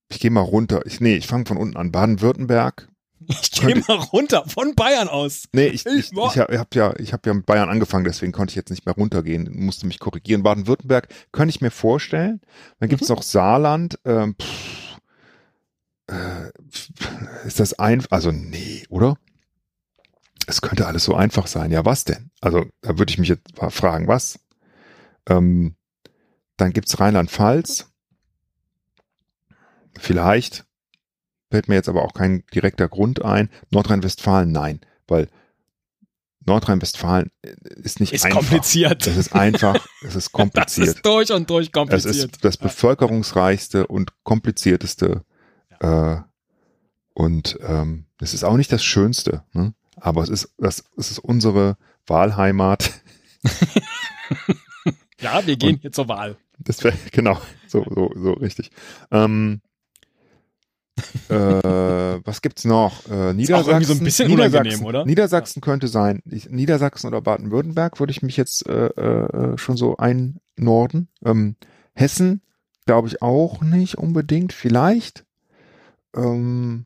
ich 0.10 0.20
gehe 0.20 0.30
mal 0.30 0.42
runter. 0.42 0.86
Ich, 0.86 1.01
nee, 1.01 1.15
ich 1.15 1.25
fange 1.25 1.46
von 1.48 1.58
unten 1.58 1.77
an. 1.77 1.92
Baden-Württemberg. 1.92 2.88
Ich 3.27 3.51
gehe 3.51 3.75
mal 3.88 3.98
runter 3.98 4.44
von 4.48 4.75
Bayern 4.75 5.08
aus. 5.08 5.46
Nee, 5.53 5.67
ich, 5.67 5.86
Ich 5.86 6.12
ich, 6.12 6.12
ich, 6.12 6.38
habe 6.38 6.58
hab 6.60 6.75
ja, 6.75 6.94
ich 6.98 7.13
hab 7.13 7.25
ja 7.25 7.34
mit 7.34 7.46
Bayern 7.46 7.70
angefangen, 7.70 8.03
deswegen 8.05 8.32
konnte 8.32 8.51
ich 8.51 8.55
jetzt 8.55 8.70
nicht 8.70 8.86
mehr 8.86 8.96
runtergehen, 8.96 9.50
musste 9.53 9.88
mich 9.88 10.00
korrigieren. 10.00 10.44
Baden-Württemberg 10.44 11.08
könnte 11.32 11.50
ich 11.50 11.62
mir 11.62 11.72
vorstellen. 11.72 12.41
Dann 12.79 12.89
gibt's 12.89 13.10
Mhm. 13.10 13.15
noch 13.15 13.24
Saarland. 13.24 14.00
Ähm, 14.05 14.36
pff, 14.41 14.98
äh, 16.08 16.51
pff, 16.70 16.89
ist 17.46 17.60
das 17.60 17.74
einfach? 17.79 18.12
Also 18.12 18.32
nee, 18.32 18.86
oder? 18.89 19.17
Es 20.48 20.62
könnte 20.62 20.86
alles 20.86 21.03
so 21.05 21.15
einfach 21.15 21.48
sein. 21.48 21.72
Ja, 21.72 21.86
was 21.86 22.03
denn? 22.03 22.29
Also 22.41 22.65
da 22.82 23.00
würde 23.00 23.10
ich 23.12 23.17
mich 23.17 23.29
jetzt 23.29 23.48
fragen, 23.70 24.08
was? 24.08 24.39
Ähm, 25.27 25.75
dann 26.58 26.72
gibt's 26.72 27.00
Rheinland-Pfalz. 27.00 27.88
Vielleicht. 29.98 30.65
Fällt 31.52 31.68
mir 31.68 31.75
jetzt 31.75 31.90
aber 31.90 32.04
auch 32.04 32.14
kein 32.14 32.44
direkter 32.54 32.88
Grund 32.90 33.24
ein. 33.24 33.50
Nordrhein-Westfalen, 33.70 34.52
nein, 34.52 34.82
weil 35.08 35.28
Nordrhein-Westfalen 36.48 37.32
ist 37.82 38.00
nicht 38.00 38.14
Ist 38.14 38.25
einfach. 38.25 38.40
kompliziert. 38.40 39.08
Es 39.08 39.18
ist 39.18 39.34
einfach, 39.34 39.75
es 40.04 40.16
ist 40.16 40.16
Das 40.25 40.32
kompliziert. 40.32 40.88
ist 40.88 41.06
durch 41.06 41.32
und 41.32 41.50
durch 41.50 41.68
Es 41.68 41.72
kompliziert. 41.72 42.16
ist 42.16 42.44
das 42.46 42.58
bevölkerungsreichste 42.58 43.88
und 43.88 44.12
komplizierteste 44.24 45.24
äh, 45.80 46.18
und 47.14 47.58
ähm, 47.62 48.06
es 48.20 48.34
ist 48.34 48.44
auch 48.44 48.58
nicht 48.58 48.72
das 48.72 48.84
Schönste, 48.84 49.44
ne? 49.54 49.74
aber 49.98 50.22
es 50.24 50.30
ist, 50.30 50.54
das, 50.58 50.84
es 50.98 51.12
ist 51.12 51.20
unsere 51.20 51.78
Wahlheimat. 52.08 52.92
ja, 55.20 55.46
wir 55.46 55.56
gehen 55.56 55.80
hier 55.82 55.92
zur 55.92 56.08
Wahl. 56.08 56.38
Das 56.60 56.84
wäre 56.84 56.96
genau 57.12 57.40
so, 57.68 57.86
so, 57.90 58.12
so 58.16 58.34
richtig. 58.34 58.72
Ähm, 59.12 59.62
äh, 61.30 61.34
was 61.34 62.42
gibt's 62.42 62.66
noch? 62.66 63.10
Äh, 63.10 63.34
Niedersachsen. 63.34 63.84
so 63.84 63.94
ein 63.94 64.04
bisschen 64.04 64.30
Niedersachsen, 64.30 64.86
oder? 64.86 65.06
Niedersachsen 65.06 65.62
könnte 65.62 65.88
sein. 65.88 66.22
Ich, 66.30 66.50
Niedersachsen 66.50 67.08
oder 67.08 67.22
Baden-Württemberg 67.22 68.00
würde 68.00 68.12
ich 68.12 68.22
mich 68.22 68.38
jetzt 68.38 68.68
äh, 68.68 68.88
äh, 68.88 69.58
schon 69.58 69.78
so 69.78 69.98
einnorden. 69.98 71.10
Ähm, 71.24 71.56
Hessen 71.94 72.42
glaube 72.86 73.08
ich 73.08 73.22
auch 73.22 73.62
nicht 73.62 73.98
unbedingt. 73.98 74.54
Vielleicht. 74.54 75.25
Ähm, 76.16 76.86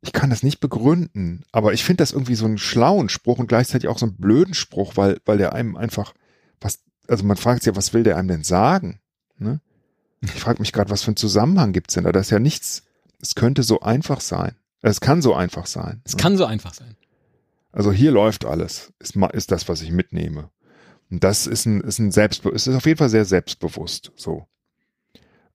ich 0.00 0.12
kann 0.12 0.30
das 0.30 0.44
nicht 0.44 0.60
begründen, 0.60 1.42
aber 1.50 1.72
ich 1.72 1.82
finde 1.82 2.02
das 2.02 2.12
irgendwie 2.12 2.36
so 2.36 2.46
einen 2.46 2.58
schlauen 2.58 3.08
Spruch 3.08 3.38
und 3.38 3.48
gleichzeitig 3.48 3.88
auch 3.88 3.98
so 3.98 4.06
einen 4.06 4.16
blöden 4.16 4.54
Spruch, 4.54 4.96
weil, 4.96 5.18
weil 5.24 5.38
der 5.38 5.54
einem 5.54 5.76
einfach 5.76 6.14
was, 6.60 6.80
also 7.08 7.24
man 7.24 7.36
fragt 7.36 7.62
sich 7.62 7.72
ja, 7.72 7.76
was 7.76 7.92
will 7.94 8.04
der 8.04 8.16
einem 8.16 8.28
denn 8.28 8.44
sagen? 8.44 9.00
Ne? 9.38 9.60
Ich 10.20 10.30
frage 10.32 10.60
mich 10.60 10.72
gerade, 10.72 10.90
was 10.90 11.02
für 11.02 11.08
einen 11.08 11.16
Zusammenhang 11.16 11.72
gibt's 11.72 11.94
denn 11.94 12.04
da? 12.04 12.12
Das 12.12 12.26
ist 12.26 12.30
ja 12.30 12.38
nichts, 12.38 12.84
es 13.20 13.34
könnte 13.34 13.62
so 13.62 13.80
einfach 13.80 14.20
sein. 14.20 14.56
Es 14.80 15.00
kann 15.00 15.22
so 15.22 15.34
einfach 15.34 15.66
sein. 15.66 16.02
Es 16.04 16.14
ne? 16.14 16.22
kann 16.22 16.36
so 16.36 16.44
einfach 16.44 16.74
sein. 16.74 16.96
Also 17.72 17.92
hier 17.92 18.10
läuft 18.10 18.44
alles, 18.44 18.92
ist, 18.98 19.16
ist 19.16 19.52
das, 19.52 19.68
was 19.68 19.82
ich 19.82 19.90
mitnehme. 19.90 20.50
Und 21.10 21.24
das 21.24 21.46
ist 21.46 21.66
ein, 21.66 21.80
ist 21.80 21.98
ein 21.98 22.12
Selbstbe 22.12 22.50
ist 22.50 22.68
auf 22.68 22.86
jeden 22.86 22.98
Fall 22.98 23.08
sehr 23.08 23.24
selbstbewusst, 23.24 24.12
so. 24.16 24.46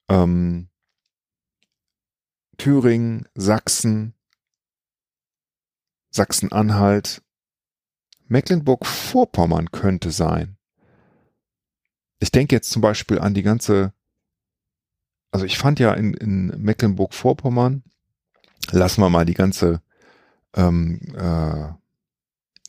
Ähm, 0.10 0.70
Thüringen, 2.58 3.28
Sachsen, 3.36 4.14
Sachsen-Anhalt, 6.12 7.22
Mecklenburg-Vorpommern 8.28 9.72
könnte 9.72 10.12
sein. 10.12 10.58
Ich 12.20 12.32
denke 12.32 12.56
jetzt 12.56 12.70
zum 12.70 12.82
Beispiel 12.82 13.20
an 13.20 13.34
die 13.34 13.44
ganze 13.44 13.94
also 15.34 15.46
ich 15.46 15.58
fand 15.58 15.80
ja 15.80 15.94
in, 15.94 16.14
in 16.14 16.48
Mecklenburg-Vorpommern, 16.62 17.82
lassen 18.72 19.02
wir 19.02 19.10
mal 19.10 19.26
die 19.26 19.34
ganze 19.34 19.82
ähm, 20.54 21.02
äh, 21.18 21.74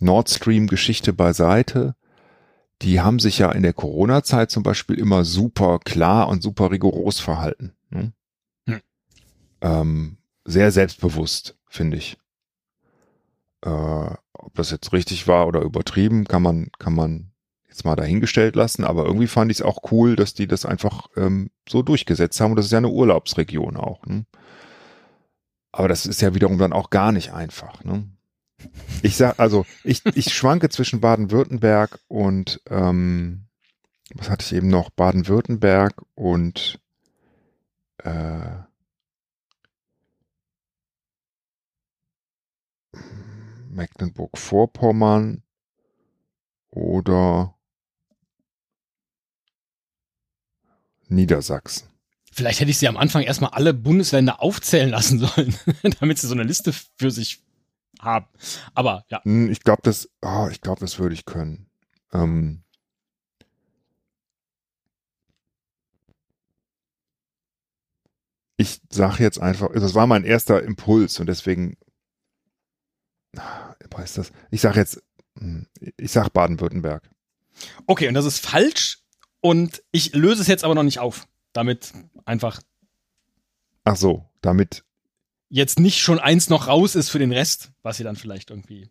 Nord 0.01 0.31
Stream-Geschichte 0.31 1.13
beiseite. 1.13 1.95
Die 2.81 3.03
haben 3.03 3.19
sich 3.19 3.39
ja 3.39 3.53
in 3.53 3.63
der 3.63 3.75
Corona-Zeit 3.75 4.51
zum 4.51 4.63
Beispiel 4.63 4.99
immer 4.99 5.25
super 5.25 5.79
klar 5.79 6.29
und 6.29 6.43
super 6.43 6.71
rigoros 6.71 7.21
verhalten. 7.21 7.75
Ne? 7.91 8.13
Hm. 8.67 8.81
Ähm, 9.61 10.17
sehr 10.47 10.73
selbstbewusst, 10.73 11.59
finde 11.69 11.99
ich. 11.99 12.17
Äh, 13.61 13.69
ob 14.33 14.55
das 14.55 14.71
jetzt 14.71 14.95
richtig 14.95 15.29
war 15.29 15.47
oder 15.47 15.61
übertrieben, 15.61 16.25
kann 16.25 16.43
man, 16.43 16.69
kann 16.79 16.95
man 16.95 17.31
jetzt 17.75 17.85
mal 17.85 17.97
dahingestellt 17.97 18.55
lassen, 18.55 18.85
aber 18.85 19.05
irgendwie 19.05 19.27
fand 19.27 19.51
ich 19.51 19.59
es 19.59 19.63
auch 19.63 19.91
cool, 19.91 20.15
dass 20.15 20.33
die 20.33 20.47
das 20.47 20.65
einfach 20.65 21.09
ähm, 21.17 21.51
so 21.69 21.83
durchgesetzt 21.83 22.41
haben 22.41 22.53
und 22.53 22.57
das 22.57 22.67
ist 22.67 22.73
ja 22.73 22.79
eine 22.79 22.89
Urlaubsregion 22.89 23.77
auch. 23.77 24.07
Ne? 24.07 24.27
Aber 25.73 25.89
das 25.89 26.07
ist 26.07 26.23
ja 26.23 26.37
wiederum 26.37 26.57
dann 26.57 26.73
auch 26.73 26.91
gar 26.91 27.11
nicht 27.11 27.33
einfach. 27.33 27.83
Ne? 27.83 28.09
Ich 29.03 29.17
sag, 29.17 29.41
also 29.41 29.67
ich, 29.83 30.07
ich 30.15 30.33
schwanke 30.33 30.69
zwischen 30.69 31.01
Baden-Württemberg 31.01 31.99
und 32.07 32.61
ähm, 32.71 33.47
was 34.15 34.31
hatte 34.31 34.45
ich 34.45 34.55
eben 34.55 34.69
noch? 34.69 34.91
Baden-Württemberg 34.91 36.01
und 36.15 36.79
äh, 37.99 38.55
Mecklenburg-Vorpommern 43.69 45.43
oder 46.71 47.54
Niedersachsen. 51.09 51.89
Vielleicht 52.33 52.61
hätte 52.61 52.71
ich 52.71 52.79
sie 52.79 52.89
am 52.89 52.97
Anfang 52.97 53.23
erstmal 53.23 53.51
alle 53.51 53.73
Bundesländer 53.73 54.43
aufzählen 54.43 54.91
lassen 54.91 55.21
sollen, 55.21 55.57
damit 56.01 56.19
sie 56.19 56.27
so 56.27 56.35
eine 56.35 56.43
Liste 56.43 56.73
für 56.99 57.11
sich 57.11 57.43
haben. 58.01 58.27
Aber 58.75 59.05
ja. 59.09 59.23
Hm, 59.23 59.51
ich 59.51 59.61
glaube, 59.61 59.83
das, 59.83 60.09
oh, 60.23 60.49
ich 60.51 60.61
glaube, 60.61 60.81
das 60.81 60.99
würde 60.99 61.15
ich 61.15 61.25
können. 61.25 61.67
Ähm, 62.13 62.65
ich 68.57 68.81
sage 68.91 69.23
jetzt 69.23 69.41
einfach, 69.41 69.73
das 69.73 69.95
war 69.95 70.07
mein 70.07 70.25
erster 70.25 70.63
Impuls 70.63 71.21
und 71.21 71.27
deswegen 71.27 71.77
weiß 73.91 74.15
das. 74.15 74.33
Ich 74.51 74.61
sage 74.61 74.81
jetzt, 74.81 75.03
hm, 75.39 75.67
ich 75.97 76.11
sage 76.11 76.31
Baden-Württemberg. 76.31 77.09
Okay, 77.87 78.09
und 78.09 78.15
das 78.15 78.25
ist 78.25 78.45
falsch, 78.45 79.04
und 79.45 79.83
ich 79.93 80.15
löse 80.15 80.41
es 80.41 80.49
jetzt 80.49 80.65
aber 80.65 80.75
noch 80.75 80.85
nicht 80.85 81.01
auf. 81.01 81.27
Damit 81.53 81.93
einfach. 82.25 82.63
Ach 83.85 83.95
so, 83.95 84.25
damit. 84.41 84.85
Jetzt 85.51 85.79
nicht 85.79 86.01
schon 86.01 86.19
eins 86.19 86.49
noch 86.49 86.67
raus 86.67 86.95
ist 86.95 87.11
für 87.11 87.19
den 87.19 87.31
Rest, 87.31 87.71
was 87.83 87.99
sie 87.99 88.05
dann 88.05 88.17
vielleicht 88.17 88.49
irgendwie 88.49 88.89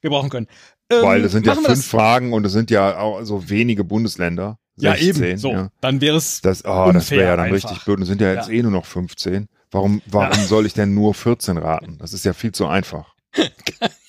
gebrauchen 0.00 0.30
können. 0.30 0.46
Ähm, 0.88 1.02
Weil 1.02 1.22
das 1.22 1.32
sind 1.32 1.48
ja 1.48 1.54
fünf 1.54 1.66
das? 1.66 1.86
Fragen 1.86 2.32
und 2.32 2.46
es 2.46 2.52
sind 2.52 2.70
ja 2.70 2.96
auch 2.96 3.24
so 3.24 3.50
wenige 3.50 3.82
Bundesländer. 3.82 4.60
16, 4.76 4.84
ja, 4.84 5.28
eben. 5.28 5.38
So, 5.38 5.50
ja. 5.50 5.70
dann 5.80 6.00
wäre 6.00 6.16
es. 6.16 6.40
Das, 6.42 6.64
oh, 6.64 6.92
das 6.92 7.10
wäre 7.10 7.24
ja 7.24 7.36
dann 7.36 7.46
einfach. 7.46 7.70
richtig 7.70 7.84
blöd. 7.84 8.00
Es 8.02 8.06
sind 8.06 8.20
ja 8.20 8.34
jetzt 8.34 8.50
ja. 8.50 8.54
eh 8.54 8.62
nur 8.62 8.70
noch 8.70 8.86
15. 8.86 9.48
Warum, 9.72 10.00
warum 10.06 10.38
ja. 10.38 10.46
soll 10.46 10.64
ich 10.64 10.74
denn 10.74 10.94
nur 10.94 11.12
14 11.12 11.58
raten? 11.58 11.98
Das 11.98 12.12
ist 12.12 12.24
ja 12.24 12.34
viel 12.34 12.52
zu 12.52 12.68
einfach. 12.68 13.16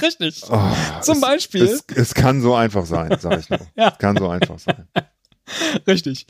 Richtig. 0.00 0.42
Oh, 0.50 0.60
Zum 1.02 1.16
es, 1.16 1.20
Beispiel. 1.20 1.64
Es, 1.64 1.84
es, 1.94 2.14
kann 2.14 2.40
so 2.40 2.54
einfach 2.54 2.86
sein, 2.86 3.16
sag 3.20 3.40
ich 3.40 3.50
nur. 3.50 3.60
ja. 3.76 3.88
Es 3.88 3.98
kann 3.98 4.16
so 4.16 4.28
einfach 4.28 4.58
sein. 4.58 4.88
Richtig. 5.86 6.26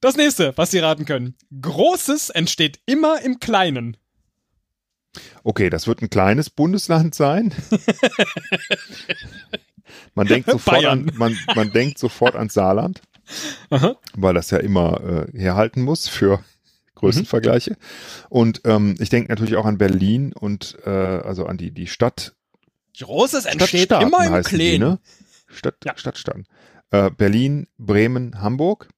Das 0.00 0.16
nächste, 0.16 0.56
was 0.56 0.70
Sie 0.70 0.78
raten 0.78 1.04
können. 1.04 1.34
Großes 1.60 2.30
entsteht 2.30 2.80
immer 2.86 3.20
im 3.22 3.38
Kleinen. 3.38 3.96
Okay, 5.42 5.70
das 5.70 5.86
wird 5.86 6.02
ein 6.02 6.10
kleines 6.10 6.50
Bundesland 6.50 7.14
sein. 7.14 7.52
man 10.14 10.26
denkt 10.26 10.50
sofort 10.50 10.84
an, 10.84 11.10
man, 11.14 11.36
man 11.54 11.72
denkt 11.72 11.98
sofort 11.98 12.36
an 12.36 12.48
Saarland, 12.48 13.02
Aha. 13.70 13.96
weil 14.14 14.34
das 14.34 14.50
ja 14.50 14.58
immer 14.58 15.26
äh, 15.34 15.38
herhalten 15.38 15.82
muss 15.82 16.08
für 16.08 16.44
Größenvergleiche. 16.94 17.72
Mhm. 17.72 17.76
Und 18.28 18.60
ähm, 18.64 18.94
ich 18.98 19.08
denke 19.08 19.30
natürlich 19.30 19.56
auch 19.56 19.64
an 19.64 19.78
Berlin 19.78 20.32
und 20.32 20.78
äh, 20.84 20.90
also 20.90 21.46
an 21.46 21.56
die 21.56 21.72
die 21.72 21.86
Stadt. 21.86 22.34
Großes 22.98 23.44
entsteht 23.46 23.90
immer 23.92 24.26
im 24.26 24.42
Kleinen. 24.42 24.80
Ne? 24.80 24.98
Stadt, 25.48 25.76
ja. 25.84 25.96
Stadtstaaten 25.96 26.46
äh, 26.90 27.10
Berlin, 27.10 27.66
Bremen, 27.78 28.40
Hamburg. 28.40 28.88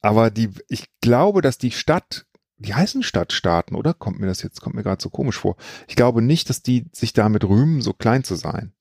Aber 0.00 0.30
die, 0.30 0.50
ich 0.68 0.86
glaube, 1.00 1.42
dass 1.42 1.58
die 1.58 1.70
Stadt, 1.70 2.26
die 2.58 2.74
heißen 2.74 3.02
Stadtstaaten, 3.02 3.76
oder? 3.76 3.94
Kommt 3.94 4.20
mir 4.20 4.26
das 4.26 4.42
jetzt, 4.42 4.60
kommt 4.60 4.76
mir 4.76 4.82
gerade 4.82 5.02
so 5.02 5.10
komisch 5.10 5.38
vor. 5.38 5.56
Ich 5.88 5.96
glaube 5.96 6.22
nicht, 6.22 6.48
dass 6.48 6.62
die 6.62 6.86
sich 6.92 7.12
damit 7.12 7.44
rühmen, 7.44 7.82
so 7.82 7.92
klein 7.92 8.24
zu 8.24 8.34
sein. 8.34 8.72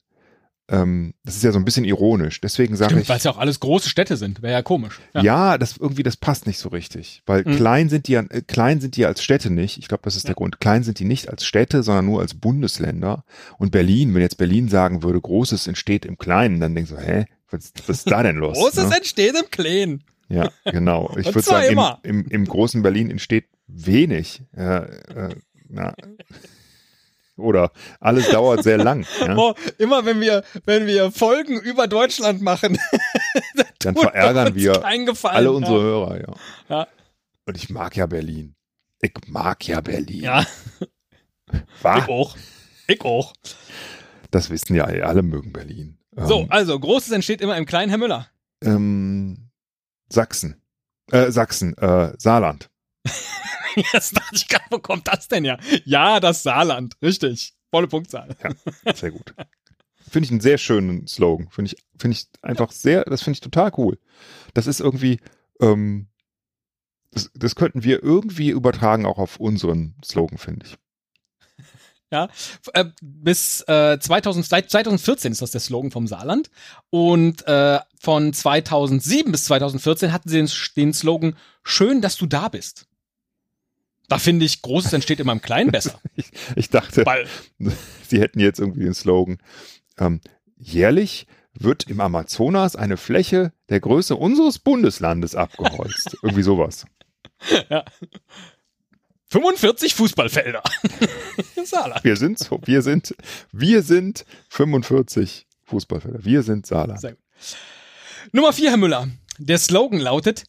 Ähm, 0.67 1.13
das 1.23 1.35
ist 1.35 1.43
ja 1.43 1.51
so 1.51 1.59
ein 1.59 1.65
bisschen 1.65 1.85
ironisch. 1.85 2.41
Deswegen 2.41 2.75
sage 2.75 2.99
ich. 2.99 3.07
Weil 3.07 3.17
es 3.17 3.23
ja 3.23 3.31
auch 3.31 3.37
alles 3.37 3.59
große 3.59 3.87
Städte 3.87 4.17
sind, 4.17 4.41
wäre 4.41 4.53
ja 4.53 4.61
komisch. 4.63 4.99
Ja. 5.13 5.21
ja, 5.21 5.57
das 5.57 5.77
irgendwie, 5.77 6.01
das 6.01 6.17
passt 6.17 6.47
nicht 6.47 6.57
so 6.57 6.69
richtig. 6.69 7.21
Weil 7.25 7.43
mhm. 7.45 7.55
klein 7.55 7.89
sind 7.89 8.07
die 8.07 8.15
äh, 8.15 8.41
klein 8.47 8.81
sind 8.81 8.97
die 8.97 9.05
als 9.05 9.23
Städte 9.23 9.51
nicht. 9.51 9.77
Ich 9.77 9.87
glaube, 9.87 10.01
das 10.03 10.15
ist 10.15 10.23
ja. 10.23 10.29
der 10.29 10.35
Grund. 10.35 10.59
Klein 10.59 10.83
sind 10.83 10.99
die 10.99 11.05
nicht 11.05 11.29
als 11.29 11.45
Städte, 11.45 11.83
sondern 11.83 12.05
nur 12.05 12.21
als 12.21 12.33
Bundesländer. 12.33 13.23
Und 13.57 13.71
Berlin, 13.71 14.13
wenn 14.13 14.21
jetzt 14.21 14.37
Berlin 14.37 14.67
sagen 14.67 15.03
würde, 15.03 15.21
Großes 15.21 15.67
entsteht 15.67 16.05
im 16.05 16.17
Kleinen, 16.17 16.59
dann 16.59 16.73
denkst 16.73 16.91
du, 16.91 16.97
hä, 16.97 17.25
was, 17.51 17.71
was 17.85 17.97
ist 17.97 18.11
da 18.11 18.23
denn 18.23 18.37
los? 18.37 18.57
Großes 18.61 18.89
ne? 18.89 18.97
entsteht 18.97 19.35
im 19.35 19.49
Kleinen. 19.51 20.03
Ja, 20.29 20.49
genau. 20.65 21.13
Ich 21.17 21.27
würde 21.27 21.41
sagen, 21.41 21.77
im, 22.01 22.21
im, 22.21 22.27
im, 22.29 22.45
großen 22.45 22.81
Berlin 22.81 23.11
entsteht 23.11 23.45
wenig. 23.67 24.41
Äh, 24.57 24.77
äh, 24.77 25.35
na. 25.69 25.93
Oder 27.37 27.71
alles 27.99 28.29
dauert 28.29 28.63
sehr 28.63 28.77
lang. 28.77 29.05
Ja? 29.19 29.35
Oh, 29.37 29.53
immer 29.77 30.05
wenn 30.05 30.21
wir, 30.21 30.43
wenn 30.65 30.85
wir 30.85 31.11
Folgen 31.11 31.59
über 31.59 31.87
Deutschland 31.87 32.41
machen, 32.41 32.77
dann 33.79 33.95
verärgern 33.95 34.55
wir 34.55 34.83
alle 35.23 35.51
unsere 35.51 35.77
ja. 35.77 35.83
Hörer, 35.83 36.19
ja. 36.19 36.35
ja. 36.69 36.87
Und 37.45 37.57
ich 37.57 37.69
mag 37.69 37.95
ja 37.95 38.05
Berlin. 38.05 38.55
Ich 39.01 39.13
mag 39.27 39.67
ja 39.67 39.81
Berlin. 39.81 40.23
Ja. 40.23 40.45
War? 41.81 41.99
Ich 41.99 42.09
auch. 42.09 42.35
Ich 42.87 43.01
auch. 43.01 43.33
Das 44.31 44.49
wissen 44.49 44.75
ja 44.75 44.85
alle 44.85 45.21
mögen 45.21 45.51
Berlin. 45.51 45.97
So, 46.15 46.41
ähm, 46.41 46.47
also 46.49 46.79
Großes 46.79 47.11
entsteht 47.11 47.41
immer 47.41 47.57
im 47.57 47.65
Kleinen, 47.65 47.89
Herr 47.89 47.97
Müller. 47.97 48.27
Ähm, 48.63 49.49
Sachsen. 50.09 50.61
Äh, 51.11 51.31
Sachsen, 51.31 51.77
äh, 51.77 52.13
Saarland. 52.17 52.69
Jetzt 53.93 54.17
dachte 54.17 54.35
ich 54.35 54.47
gerade, 54.47 54.65
wo 54.69 54.79
kommt 54.79 55.07
das 55.07 55.27
denn 55.27 55.45
ja? 55.45 55.57
Ja, 55.83 56.19
das 56.19 56.43
Saarland. 56.43 56.95
Richtig. 57.01 57.53
Volle 57.71 57.87
Punktzahl. 57.87 58.35
Ja, 58.41 58.93
sehr 58.93 59.11
gut. 59.11 59.33
Finde 60.09 60.25
ich 60.25 60.31
einen 60.31 60.39
sehr 60.39 60.57
schönen 60.57 61.07
Slogan. 61.07 61.49
Finde 61.49 61.73
ich, 61.73 61.83
finde 61.99 62.17
ich 62.17 62.27
einfach 62.41 62.71
sehr, 62.71 63.03
das 63.03 63.21
finde 63.21 63.35
ich 63.35 63.41
total 63.41 63.71
cool. 63.77 63.99
Das 64.53 64.67
ist 64.67 64.79
irgendwie, 64.79 65.19
ähm, 65.59 66.07
das, 67.11 67.31
das 67.33 67.55
könnten 67.55 67.83
wir 67.83 68.03
irgendwie 68.03 68.49
übertragen 68.49 69.05
auch 69.05 69.17
auf 69.17 69.37
unseren 69.37 69.95
Slogan, 70.03 70.37
finde 70.37 70.67
ich. 70.67 70.77
Ja, 72.11 72.29
äh, 72.73 72.85
bis 73.01 73.61
äh, 73.67 73.97
2000, 73.99 74.45
seit 74.45 74.69
2014 74.69 75.31
ist 75.31 75.41
das 75.41 75.51
der 75.51 75.59
Slogan 75.59 75.89
vom 75.89 76.05
Saarland. 76.07 76.51
Und 76.91 77.45
äh, 77.47 77.79
von 77.99 78.31
2007 78.31 79.31
bis 79.31 79.45
2014 79.45 80.13
hatten 80.13 80.29
sie 80.29 80.37
den, 80.37 80.49
den 80.77 80.93
Slogan 80.93 81.35
Schön, 81.63 82.01
dass 82.01 82.15
du 82.15 82.27
da 82.27 82.47
bist. 82.47 82.87
Da 84.07 84.17
finde 84.19 84.45
ich, 84.45 84.61
Großes 84.61 84.93
entsteht 84.93 85.19
immer 85.19 85.31
im 85.31 85.41
Kleinen 85.41 85.71
besser. 85.71 85.99
ich, 86.15 86.31
ich 86.55 86.69
dachte, 86.69 87.05
Weil, 87.05 87.27
sie 88.07 88.19
hätten 88.19 88.39
jetzt 88.39 88.59
irgendwie 88.59 88.83
den 88.83 88.93
Slogan. 88.93 89.37
Ähm, 89.97 90.21
jährlich 90.57 91.27
wird 91.53 91.89
im 91.89 92.01
Amazonas 92.01 92.75
eine 92.75 92.97
Fläche 92.97 93.53
der 93.69 93.79
Größe 93.79 94.15
unseres 94.15 94.59
Bundeslandes 94.59 95.35
abgeholzt. 95.35 96.17
irgendwie 96.23 96.43
sowas. 96.43 96.85
ja. 97.69 97.85
45 99.27 99.95
Fußballfelder. 99.95 100.61
Saarland. 101.63 102.03
Wir 102.03 102.15
sind 102.15 102.39
so, 102.39 102.59
wir 102.63 102.81
sind, 102.81 103.15
wir 103.51 103.81
sind 103.81 104.25
45 104.49 105.47
Fußballfelder. 105.63 106.23
Wir 106.23 106.43
sind 106.43 106.65
Saarland. 106.65 107.17
Nummer 108.31 108.53
vier, 108.53 108.69
Herr 108.69 108.77
Müller. 108.77 109.09
Der 109.39 109.57
Slogan 109.57 109.99
lautet 109.99 110.45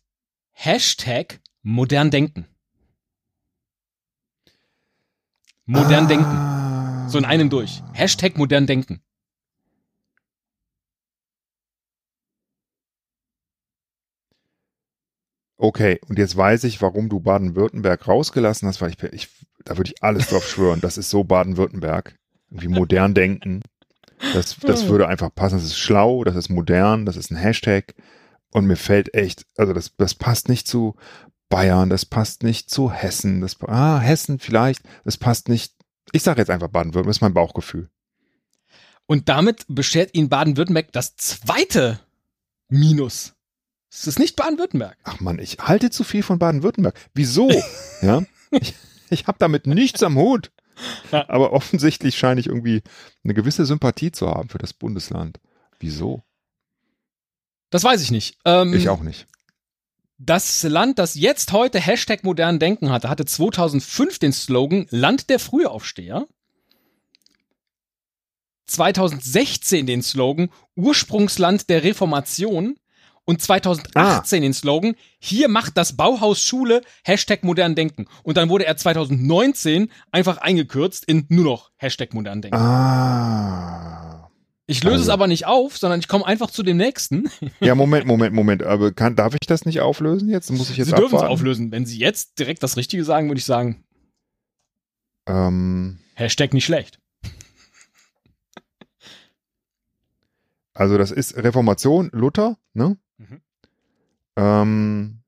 Hashtag 0.52 1.40
modern 1.62 2.10
denken. 2.10 2.46
Modern 5.68 6.06
denken. 6.06 6.24
ah. 6.24 7.08
So 7.08 7.18
in 7.18 7.24
einem 7.24 7.50
durch. 7.50 7.82
Hashtag 7.92 8.38
modern 8.38 8.66
denken. 8.68 9.00
Okay, 15.58 15.98
und 16.08 16.18
jetzt 16.18 16.36
weiß 16.36 16.64
ich, 16.64 16.82
warum 16.82 17.08
du 17.08 17.18
Baden-Württemberg 17.18 18.06
rausgelassen 18.06 18.68
hast, 18.68 18.80
weil 18.80 18.90
ich, 18.90 19.02
ich 19.12 19.28
da 19.64 19.76
würde 19.76 19.90
ich 19.90 20.02
alles 20.04 20.28
drauf 20.28 20.46
schwören. 20.48 20.80
Das 20.80 20.98
ist 20.98 21.10
so 21.10 21.24
Baden-Württemberg. 21.24 22.14
Irgendwie 22.50 22.68
modern 22.68 23.14
denken. 23.14 23.62
Das, 24.34 24.56
das 24.60 24.86
würde 24.86 25.08
einfach 25.08 25.34
passen. 25.34 25.56
Das 25.56 25.64
ist 25.64 25.78
schlau, 25.78 26.22
das 26.22 26.36
ist 26.36 26.48
modern, 26.48 27.06
das 27.06 27.16
ist 27.16 27.32
ein 27.32 27.36
Hashtag. 27.36 27.94
Und 28.52 28.66
mir 28.66 28.76
fällt 28.76 29.14
echt, 29.14 29.44
also 29.56 29.72
das, 29.72 29.96
das 29.96 30.14
passt 30.14 30.48
nicht 30.48 30.68
zu 30.68 30.94
Bayern, 31.48 31.90
das 31.90 32.04
passt 32.04 32.42
nicht 32.42 32.70
zu 32.70 32.90
Hessen. 32.90 33.40
Das, 33.40 33.60
ah, 33.62 33.98
Hessen 33.98 34.38
vielleicht, 34.38 34.82
das 35.04 35.16
passt 35.16 35.48
nicht. 35.48 35.74
Ich 36.12 36.22
sage 36.22 36.40
jetzt 36.40 36.50
einfach 36.50 36.68
Baden-Württemberg, 36.68 37.06
das 37.06 37.16
ist 37.16 37.20
mein 37.22 37.34
Bauchgefühl. 37.34 37.90
Und 39.06 39.28
damit 39.28 39.64
beschert 39.68 40.14
Ihnen 40.14 40.28
Baden-Württemberg 40.28 40.92
das 40.92 41.16
zweite 41.16 42.00
Minus. 42.68 43.34
Es 43.90 44.06
ist 44.06 44.18
nicht 44.18 44.36
Baden-Württemberg. 44.36 44.96
Ach 45.04 45.20
man, 45.20 45.38
ich 45.38 45.58
halte 45.60 45.90
zu 45.90 46.04
viel 46.04 46.22
von 46.22 46.38
Baden-Württemberg. 46.38 46.98
Wieso? 47.14 47.48
ja, 48.02 48.22
ich, 48.50 48.74
ich 49.10 49.26
habe 49.26 49.38
damit 49.38 49.66
nichts 49.66 50.02
am 50.02 50.16
Hut. 50.16 50.50
Ja. 51.10 51.28
Aber 51.28 51.52
offensichtlich 51.52 52.18
scheine 52.18 52.40
ich 52.40 52.48
irgendwie 52.48 52.82
eine 53.24 53.34
gewisse 53.34 53.64
Sympathie 53.64 54.12
zu 54.12 54.28
haben 54.28 54.48
für 54.48 54.58
das 54.58 54.74
Bundesland. 54.74 55.40
Wieso? 55.78 56.22
Das 57.70 57.84
weiß 57.84 58.02
ich 58.02 58.10
nicht. 58.10 58.38
Ähm, 58.44 58.74
Ich 58.74 58.88
auch 58.88 59.00
nicht. 59.02 59.26
Das 60.18 60.62
Land, 60.62 60.98
das 60.98 61.14
jetzt 61.14 61.52
heute 61.52 61.78
Hashtag 61.78 62.24
modern 62.24 62.58
denken 62.58 62.90
hatte, 62.90 63.10
hatte 63.10 63.26
2005 63.26 64.18
den 64.18 64.32
Slogan 64.32 64.86
Land 64.90 65.28
der 65.28 65.38
Frühaufsteher. 65.38 66.26
2016 68.66 69.86
den 69.86 70.02
Slogan 70.02 70.48
Ursprungsland 70.74 71.68
der 71.68 71.84
Reformation. 71.84 72.76
Und 73.28 73.42
2018 73.42 74.42
den 74.42 74.54
Slogan 74.54 74.94
Hier 75.18 75.48
macht 75.48 75.76
das 75.76 75.96
Bauhaus 75.96 76.40
Schule 76.40 76.80
Hashtag 77.04 77.42
modern 77.42 77.74
denken. 77.74 78.06
Und 78.22 78.36
dann 78.36 78.48
wurde 78.48 78.66
er 78.66 78.76
2019 78.76 79.90
einfach 80.12 80.38
eingekürzt 80.38 81.04
in 81.04 81.26
nur 81.28 81.44
noch 81.44 81.70
Hashtag 81.76 82.14
modern 82.14 82.40
denken. 82.40 82.56
Ah. 82.56 84.05
Ich 84.68 84.82
löse 84.82 84.96
es 84.96 85.00
also. 85.02 85.12
aber 85.12 85.26
nicht 85.28 85.46
auf, 85.46 85.78
sondern 85.78 86.00
ich 86.00 86.08
komme 86.08 86.26
einfach 86.26 86.50
zu 86.50 86.62
dem 86.64 86.76
nächsten. 86.76 87.30
Ja, 87.60 87.74
Moment, 87.76 88.06
Moment, 88.06 88.34
Moment. 88.34 88.62
Aber 88.64 88.92
kann, 88.92 89.14
darf 89.14 89.34
ich 89.34 89.46
das 89.46 89.64
nicht 89.64 89.80
auflösen 89.80 90.28
jetzt? 90.28 90.50
Muss 90.50 90.70
ich 90.70 90.76
jetzt 90.76 90.88
Sie 90.88 90.92
dürfen 90.94 91.14
es 91.14 91.20
abwarten? 91.22 91.32
auflösen. 91.32 91.70
Wenn 91.72 91.86
Sie 91.86 91.98
jetzt 91.98 92.38
direkt 92.38 92.62
das 92.64 92.76
Richtige 92.76 93.04
sagen, 93.04 93.28
würde 93.28 93.38
ich 93.38 93.44
sagen, 93.44 93.84
Ähm, 95.28 95.98
Hashtag 96.14 96.52
nicht 96.52 96.64
schlecht. 96.64 96.98
also 100.74 100.98
das 100.98 101.10
ist 101.10 101.36
Reformation, 101.36 102.10
Luther, 102.12 102.58
ne? 102.74 102.96
Mhm. 103.18 103.40
Ähm, 104.36 105.22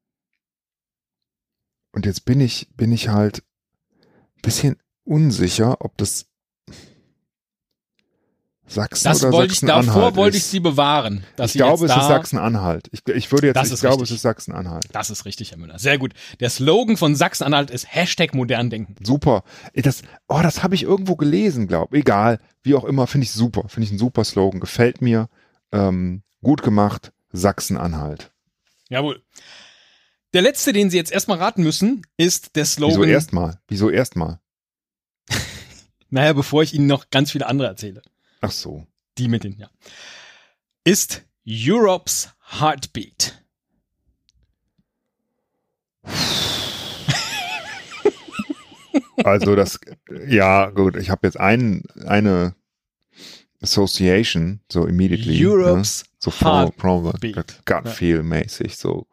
und 1.92 2.06
jetzt 2.06 2.24
bin 2.24 2.40
ich, 2.40 2.68
bin 2.76 2.92
ich 2.92 3.08
halt 3.08 3.42
ein 4.36 4.42
bisschen 4.42 4.76
unsicher, 5.04 5.80
ob 5.84 5.96
das 5.96 6.27
Sachsen 8.68 9.04
Das 9.04 9.22
oder 9.24 9.33
wollte 9.33 9.52
ich, 9.52 9.61
Sachsen-Anhalt 9.61 9.88
davor 9.88 10.16
wollte 10.16 10.37
ich 10.37 10.42
ist. 10.42 10.50
sie 10.50 10.61
bewahren. 10.61 11.24
Ich 11.38 11.52
sie 11.52 11.59
glaube, 11.59 11.87
es 11.87 11.90
ist 11.90 12.07
Sachsen-Anhalt. 12.07 12.88
Ich, 12.92 13.07
ich 13.09 13.33
würde 13.33 13.48
jetzt, 13.48 13.57
Das 13.57 13.68
ich 13.68 13.74
ist 13.74 13.81
glaube, 13.81 14.02
richtig. 14.02 14.11
es 14.11 14.16
ist 14.16 14.22
Sachsen-Anhalt. 14.22 14.85
Das 14.92 15.09
ist 15.11 15.24
richtig, 15.24 15.52
Herr 15.52 15.59
Müller. 15.59 15.78
Sehr 15.78 15.96
gut. 15.98 16.12
Der 16.40 16.50
Slogan 16.50 16.96
von 16.98 17.16
Sachsen-Anhalt 17.16 17.70
ist 17.70 17.87
Hashtag 17.92 18.35
modern 18.35 18.68
denken. 18.70 18.94
Super. 19.02 19.42
Das, 19.74 20.02
oh, 20.28 20.40
das 20.42 20.62
habe 20.62 20.74
ich 20.74 20.83
irgendwo 20.83 21.16
gelesen, 21.16 21.66
glaube 21.66 21.96
Egal, 21.96 22.38
wie 22.62 22.74
auch 22.74 22.85
immer, 22.85 23.07
finde 23.07 23.24
ich 23.24 23.33
super. 23.33 23.68
Finde 23.68 23.87
ich 23.87 23.92
ein 23.92 23.98
super 23.98 24.24
Slogan. 24.24 24.61
Gefällt 24.61 25.00
mir. 25.00 25.28
Ähm, 25.72 26.22
gut 26.42 26.62
gemacht. 26.62 27.12
Sachsen-Anhalt. 27.33 28.31
Jawohl. 28.90 29.22
Der 30.35 30.42
letzte, 30.42 30.74
den 30.74 30.90
Sie 30.90 30.98
jetzt 30.98 31.11
erstmal 31.11 31.38
raten 31.38 31.62
müssen, 31.62 32.02
ist 32.18 32.54
der 32.57 32.66
Slogan. 32.66 32.98
Wieso 32.98 33.04
erstmal? 33.04 33.59
Wieso 33.68 33.88
erstmal? 33.90 34.38
Naja, 36.11 36.33
bevor 36.33 36.62
ich 36.62 36.72
Ihnen 36.72 36.87
noch 36.87 37.11
ganz 37.11 37.33
viele 37.33 37.46
andere 37.46 37.68
erzähle. 37.68 38.00
Ach 38.40 38.51
so. 38.51 38.87
Die 39.18 39.29
mit 39.29 39.44
den, 39.44 39.59
ja. 39.59 39.68
Ist 40.85 41.22
Europe's 41.46 42.31
Heartbeat. 42.61 43.44
Also 49.24 49.57
das, 49.57 49.79
ja, 50.29 50.70
gut, 50.70 50.96
ich 50.96 51.11
habe 51.11 51.27
jetzt 51.27 51.38
ein, 51.38 51.83
eine 52.07 52.55
Association, 53.61 54.61
so 54.70 54.87
immediately. 54.87 55.44
Europe's 55.44 56.03
ne? 56.03 56.09
so 56.20 56.31
Pro, 56.31 56.70
Pro, 56.70 57.05
Heartbeat. 57.05 57.35
Gut, 57.35 57.66
gut 57.66 57.85
Ja. 57.85 57.90
feel 57.90 58.22
mäßig, 58.22 58.77
so, 58.77 59.07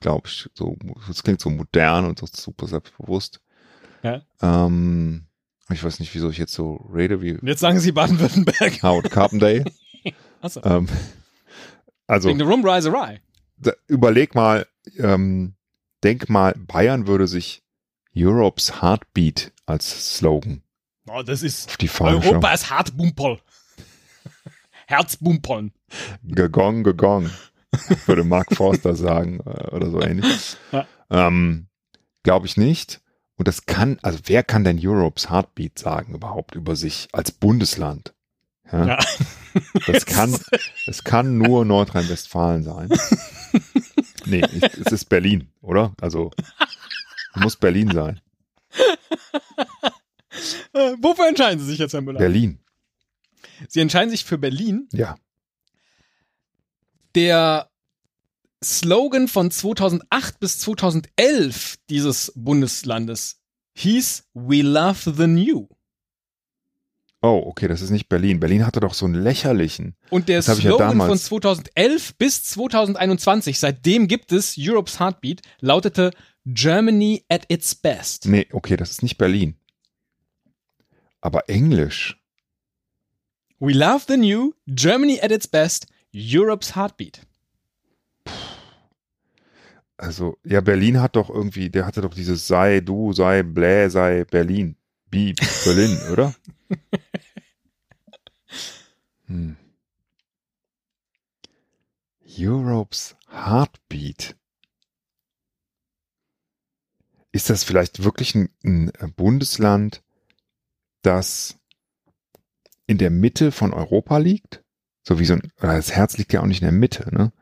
glaube 0.00 0.28
ich, 0.28 0.48
so, 0.54 0.76
das 1.06 1.22
klingt 1.22 1.40
so 1.40 1.50
modern 1.50 2.06
und 2.06 2.18
so 2.18 2.26
super 2.26 2.66
selbstbewusst. 2.66 3.40
Ja. 4.02 4.22
Ähm, 4.40 5.26
ich 5.70 5.82
weiß 5.84 6.00
nicht, 6.00 6.14
wieso 6.14 6.30
ich 6.30 6.38
jetzt 6.38 6.54
so 6.54 6.76
rede 6.92 7.20
wie 7.20 7.38
jetzt 7.42 7.60
sagen 7.60 7.80
Sie 7.80 7.92
Baden-Württemberg. 7.92 8.82
Howard 8.82 9.10
Carpendale. 9.10 9.64
Achso. 10.40 10.60
ähm, 10.64 10.88
also, 12.06 12.28
Wegen 12.28 12.38
der 12.38 12.48
Rise 12.48 12.90
Awry. 12.90 13.20
da, 13.58 13.72
überleg 13.86 14.34
mal, 14.34 14.66
ähm, 14.98 15.54
denk 16.02 16.28
mal, 16.30 16.54
Bayern 16.56 17.06
würde 17.06 17.26
sich 17.26 17.62
Europe's 18.16 18.80
Heartbeat 18.80 19.52
als 19.66 20.16
Slogan 20.16 20.62
Oh, 21.10 21.22
das 21.22 21.42
ist 21.42 21.68
auf 21.70 21.76
die 21.76 21.88
Fahne 21.88 22.16
schreiben. 22.20 22.28
Europa 22.28 22.52
ist 22.52 22.70
Hartbumpel. 22.70 23.38
Herzbumpeln. 24.86 25.72
Gegong, 26.22 26.82
gegong, 26.84 27.30
würde 28.06 28.24
Mark 28.24 28.54
Forster 28.54 28.94
sagen 28.94 29.40
äh, 29.40 29.74
oder 29.74 29.90
so 29.90 30.00
ähnlich. 30.00 30.56
Ja. 30.72 30.86
Ähm, 31.10 31.68
Glaube 32.22 32.46
ich 32.46 32.58
nicht. 32.58 33.00
Und 33.38 33.46
das 33.46 33.66
kann, 33.66 33.98
also 34.02 34.18
wer 34.24 34.42
kann 34.42 34.64
denn 34.64 34.78
Europe's 34.82 35.30
Heartbeat 35.30 35.78
sagen 35.78 36.14
überhaupt 36.14 36.56
über 36.56 36.74
sich 36.76 37.08
als 37.12 37.30
Bundesland? 37.30 38.12
Ja, 38.70 38.86
Ja. 38.86 38.98
Das 39.86 40.04
kann, 40.06 40.36
es 40.86 41.04
kann 41.04 41.38
nur 41.38 41.64
Nordrhein-Westfalen 41.64 42.64
sein. 42.64 42.90
Nee, 44.26 44.42
es 44.42 44.92
ist 44.92 45.04
Berlin, 45.06 45.48
oder? 45.62 45.94
Also 46.00 46.32
muss 47.36 47.56
Berlin 47.56 47.90
sein. 47.92 48.20
Äh, 50.72 50.94
wofür 51.00 51.28
entscheiden 51.28 51.60
Sie 51.60 51.66
sich 51.66 51.78
jetzt, 51.78 51.92
Herr 51.94 52.00
Müller? 52.02 52.18
Berlin, 52.18 52.58
Sie 53.68 53.80
entscheiden 53.80 54.10
sich 54.10 54.24
für 54.24 54.38
Berlin. 54.38 54.88
ja. 54.92 55.16
Der 57.14 57.67
Slogan 58.62 59.28
von 59.28 59.50
2008 59.50 60.40
bis 60.40 60.58
2011 60.60 61.76
dieses 61.88 62.32
Bundeslandes 62.34 63.40
hieß 63.76 64.24
We 64.34 64.62
Love 64.62 65.14
the 65.16 65.26
New. 65.26 65.68
Oh, 67.20 67.42
okay, 67.46 67.66
das 67.66 67.82
ist 67.82 67.90
nicht 67.90 68.08
Berlin. 68.08 68.38
Berlin 68.38 68.64
hatte 68.64 68.78
doch 68.80 68.94
so 68.94 69.04
einen 69.04 69.20
lächerlichen. 69.22 69.96
Und 70.10 70.28
der 70.28 70.40
ja 70.40 70.54
Slogan 70.54 70.90
damals- 70.90 71.08
von 71.08 71.18
2011 71.18 72.16
bis 72.16 72.44
2021, 72.44 73.58
seitdem 73.58 74.06
gibt 74.06 74.30
es 74.32 74.54
Europe's 74.56 75.00
Heartbeat, 75.00 75.42
lautete 75.60 76.12
Germany 76.44 77.24
at 77.28 77.44
its 77.50 77.74
best. 77.74 78.26
Nee, 78.26 78.46
okay, 78.52 78.76
das 78.76 78.90
ist 78.90 79.02
nicht 79.02 79.18
Berlin. 79.18 79.56
Aber 81.20 81.48
Englisch. 81.48 82.16
We 83.58 83.72
love 83.72 84.04
the 84.06 84.16
new, 84.16 84.52
Germany 84.66 85.20
at 85.20 85.32
its 85.32 85.48
best, 85.48 85.86
Europe's 86.12 86.76
Heartbeat. 86.76 87.26
Also, 89.98 90.38
ja, 90.44 90.60
Berlin 90.60 91.00
hat 91.00 91.16
doch 91.16 91.28
irgendwie, 91.28 91.70
der 91.70 91.84
hatte 91.84 92.00
doch 92.00 92.14
dieses 92.14 92.46
sei 92.46 92.80
du, 92.80 93.12
sei 93.12 93.42
blä, 93.42 93.90
sei 93.90 94.24
Berlin. 94.24 94.76
Bi, 95.10 95.34
Berlin, 95.64 95.98
oder? 96.12 96.34
Hm. 99.26 99.56
Europe's 102.24 103.16
Heartbeat. 103.30 104.38
ist 107.32 107.50
das 107.50 107.64
vielleicht 107.64 108.02
wirklich 108.04 108.34
ein, 108.34 108.50
ein 108.62 109.12
Bundesland, 109.14 110.02
das 111.02 111.56
in 112.86 112.98
der 112.98 113.10
Mitte 113.10 113.52
von 113.52 113.72
Europa 113.72 114.18
liegt? 114.18 114.64
So 115.02 115.18
wie 115.18 115.24
so 115.24 115.34
ein, 115.34 115.52
das 115.60 115.92
Herz 115.92 116.18
liegt 116.18 116.32
ja 116.32 116.40
auch 116.40 116.46
nicht 116.46 116.62
in 116.62 116.66
der 116.66 116.72
Mitte, 116.72 117.14
ne? 117.14 117.32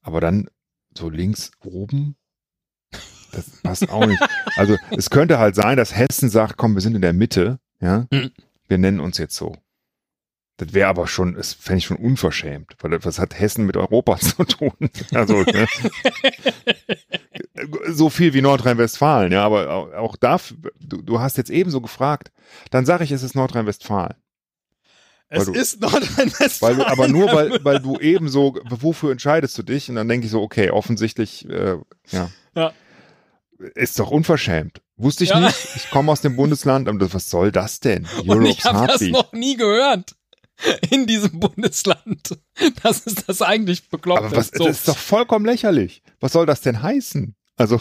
Aber 0.00 0.20
dann 0.20 0.48
so 0.96 1.10
links 1.10 1.50
oben, 1.64 2.16
das 3.32 3.50
passt 3.62 3.90
auch 3.90 4.06
nicht. 4.06 4.22
Also 4.56 4.76
es 4.90 5.10
könnte 5.10 5.38
halt 5.38 5.54
sein, 5.54 5.76
dass 5.76 5.96
Hessen 5.96 6.30
sagt, 6.30 6.56
komm, 6.56 6.74
wir 6.74 6.80
sind 6.80 6.94
in 6.94 7.02
der 7.02 7.12
Mitte, 7.12 7.58
ja, 7.80 8.06
mhm. 8.10 8.30
wir 8.68 8.78
nennen 8.78 9.00
uns 9.00 9.18
jetzt 9.18 9.36
so. 9.36 9.56
Das 10.56 10.72
wäre 10.72 10.88
aber 10.88 11.08
schon, 11.08 11.34
das 11.34 11.52
fände 11.52 11.78
ich 11.78 11.86
schon 11.86 11.96
unverschämt, 11.96 12.76
weil 12.80 12.96
das 12.96 13.18
hat 13.18 13.38
Hessen 13.38 13.66
mit 13.66 13.76
Europa 13.76 14.16
zu 14.18 14.44
tun. 14.44 14.72
Also 15.12 15.42
ne? 15.42 15.66
so 17.88 18.08
viel 18.08 18.34
wie 18.34 18.42
Nordrhein-Westfalen, 18.42 19.32
ja, 19.32 19.44
aber 19.44 19.70
auch, 19.72 19.92
auch 19.92 20.16
da, 20.16 20.38
du, 20.78 21.02
du 21.02 21.20
hast 21.20 21.36
jetzt 21.38 21.50
ebenso 21.50 21.80
gefragt, 21.80 22.30
dann 22.70 22.86
sage 22.86 23.02
ich, 23.02 23.10
es 23.10 23.24
ist 23.24 23.34
Nordrhein-Westfalen. 23.34 24.14
Es 25.28 25.46
du, 25.46 25.52
ist 25.52 25.80
Nordrhein-Westfalen. 25.80 26.82
aber 26.82 27.08
nur 27.08 27.32
weil, 27.32 27.58
weil 27.64 27.80
du 27.80 27.98
ebenso, 27.98 28.56
wofür 28.68 29.12
entscheidest 29.12 29.56
du 29.58 29.62
dich? 29.62 29.88
Und 29.88 29.96
dann 29.96 30.08
denke 30.08 30.26
ich 30.26 30.30
so, 30.30 30.42
okay, 30.42 30.70
offensichtlich, 30.70 31.48
äh, 31.48 31.78
ja. 32.10 32.30
ja. 32.54 32.72
Ist 33.74 33.98
doch 33.98 34.10
unverschämt. 34.10 34.82
Wusste 34.96 35.24
ich 35.24 35.30
ja. 35.30 35.40
nicht. 35.40 35.56
Ich 35.76 35.90
komme 35.90 36.12
aus 36.12 36.20
dem 36.20 36.36
Bundesland. 36.36 36.88
Und 36.88 37.00
was 37.14 37.30
soll 37.30 37.50
das 37.50 37.80
denn? 37.80 38.06
Europe's 38.16 38.28
Und 38.28 38.46
ich 38.46 38.64
habe 38.64 38.86
das 38.86 39.00
noch 39.00 39.32
nie 39.32 39.56
gehört. 39.56 40.16
in 40.90 41.06
diesem 41.06 41.40
Bundesland. 41.40 42.38
Das 42.82 43.00
ist 43.00 43.28
das 43.28 43.42
eigentlich 43.42 43.88
bekloppt. 43.88 44.22
Aber 44.22 44.36
was, 44.36 44.48
so. 44.48 44.64
das 44.64 44.78
ist 44.78 44.88
doch 44.88 44.96
vollkommen 44.96 45.44
lächerlich. 45.44 46.02
Was 46.20 46.32
soll 46.32 46.46
das 46.46 46.60
denn 46.60 46.82
heißen? 46.82 47.34
Also 47.56 47.80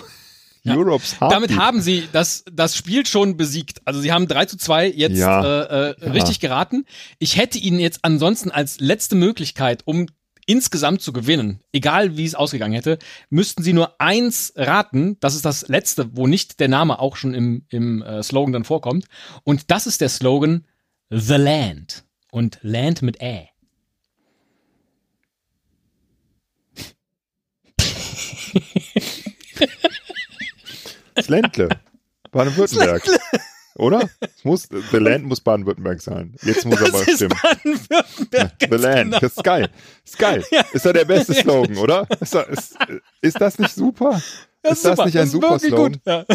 ja. 0.63 0.75
Europe's 0.75 1.19
Heartbeat. 1.19 1.31
Damit 1.31 1.57
haben 1.57 1.81
sie 1.81 2.07
das, 2.11 2.45
das 2.51 2.75
Spiel 2.75 3.05
schon 3.05 3.37
besiegt. 3.37 3.81
Also 3.85 3.99
sie 3.99 4.11
haben 4.11 4.27
3 4.27 4.45
zu 4.45 4.57
2 4.57 4.87
jetzt 4.89 5.17
ja. 5.17 5.43
äh, 5.43 5.91
äh, 5.91 6.09
richtig 6.09 6.39
geraten. 6.39 6.85
Ich 7.19 7.37
hätte 7.37 7.57
ihnen 7.57 7.79
jetzt 7.79 7.99
ansonsten 8.03 8.49
als 8.49 8.79
letzte 8.79 9.15
Möglichkeit, 9.15 9.81
um 9.85 10.07
insgesamt 10.45 11.01
zu 11.01 11.13
gewinnen, 11.13 11.61
egal 11.71 12.17
wie 12.17 12.25
es 12.25 12.35
ausgegangen 12.35 12.73
hätte, 12.73 12.99
müssten 13.29 13.63
sie 13.63 13.73
nur 13.73 13.99
eins 14.01 14.53
raten. 14.55 15.17
Das 15.19 15.35
ist 15.35 15.45
das 15.45 15.67
letzte, 15.67 16.15
wo 16.15 16.27
nicht 16.27 16.59
der 16.59 16.67
Name 16.67 16.99
auch 16.99 17.15
schon 17.15 17.33
im, 17.33 17.65
im 17.69 18.01
äh, 18.01 18.21
Slogan 18.23 18.53
dann 18.53 18.63
vorkommt. 18.63 19.05
Und 19.43 19.71
das 19.71 19.87
ist 19.87 20.01
der 20.01 20.09
Slogan 20.09 20.65
The 21.09 21.35
Land 21.35 22.03
und 22.31 22.59
Land 22.61 23.01
mit 23.01 23.21
Ä. 23.21 23.49
Das 31.15 31.29
Ländle. 31.29 31.69
Baden-Württemberg. 32.31 33.03
Oder? 33.75 34.09
Es 34.19 34.43
muss, 34.43 34.67
The 34.91 34.97
Land 34.97 35.25
muss 35.25 35.41
Baden-Württemberg 35.41 36.01
sein. 36.01 36.35
Jetzt 36.43 36.65
muss 36.65 36.79
das 36.79 36.89
aber 36.89 37.07
ist 37.07 37.15
stimmen. 37.15 37.37
Baden-Württemberg. 37.41 38.51
The 38.59 38.67
Land. 38.67 39.03
Genau. 39.05 39.19
Das 39.19 39.31
ist 39.37 39.43
geil. 39.43 39.69
Ist 40.05 40.19
geil. 40.19 40.43
Ja. 40.51 40.61
Ist 40.73 40.85
ja 40.85 40.93
der 40.93 41.05
beste 41.05 41.33
Slogan, 41.33 41.77
oder? 41.77 42.07
Ist, 42.19 42.35
das, 42.35 42.47
ist, 42.47 42.77
ist 43.21 43.41
das 43.41 43.59
nicht 43.59 43.73
super? 43.73 44.21
Das 44.61 44.73
ist, 44.73 44.85
ist 44.85 44.85
das 44.85 45.05
nicht 45.05 45.17
ein 45.17 45.23
das 45.23 45.31
super 45.31 45.59
Slogan? 45.59 46.01
Ja. 46.05 46.25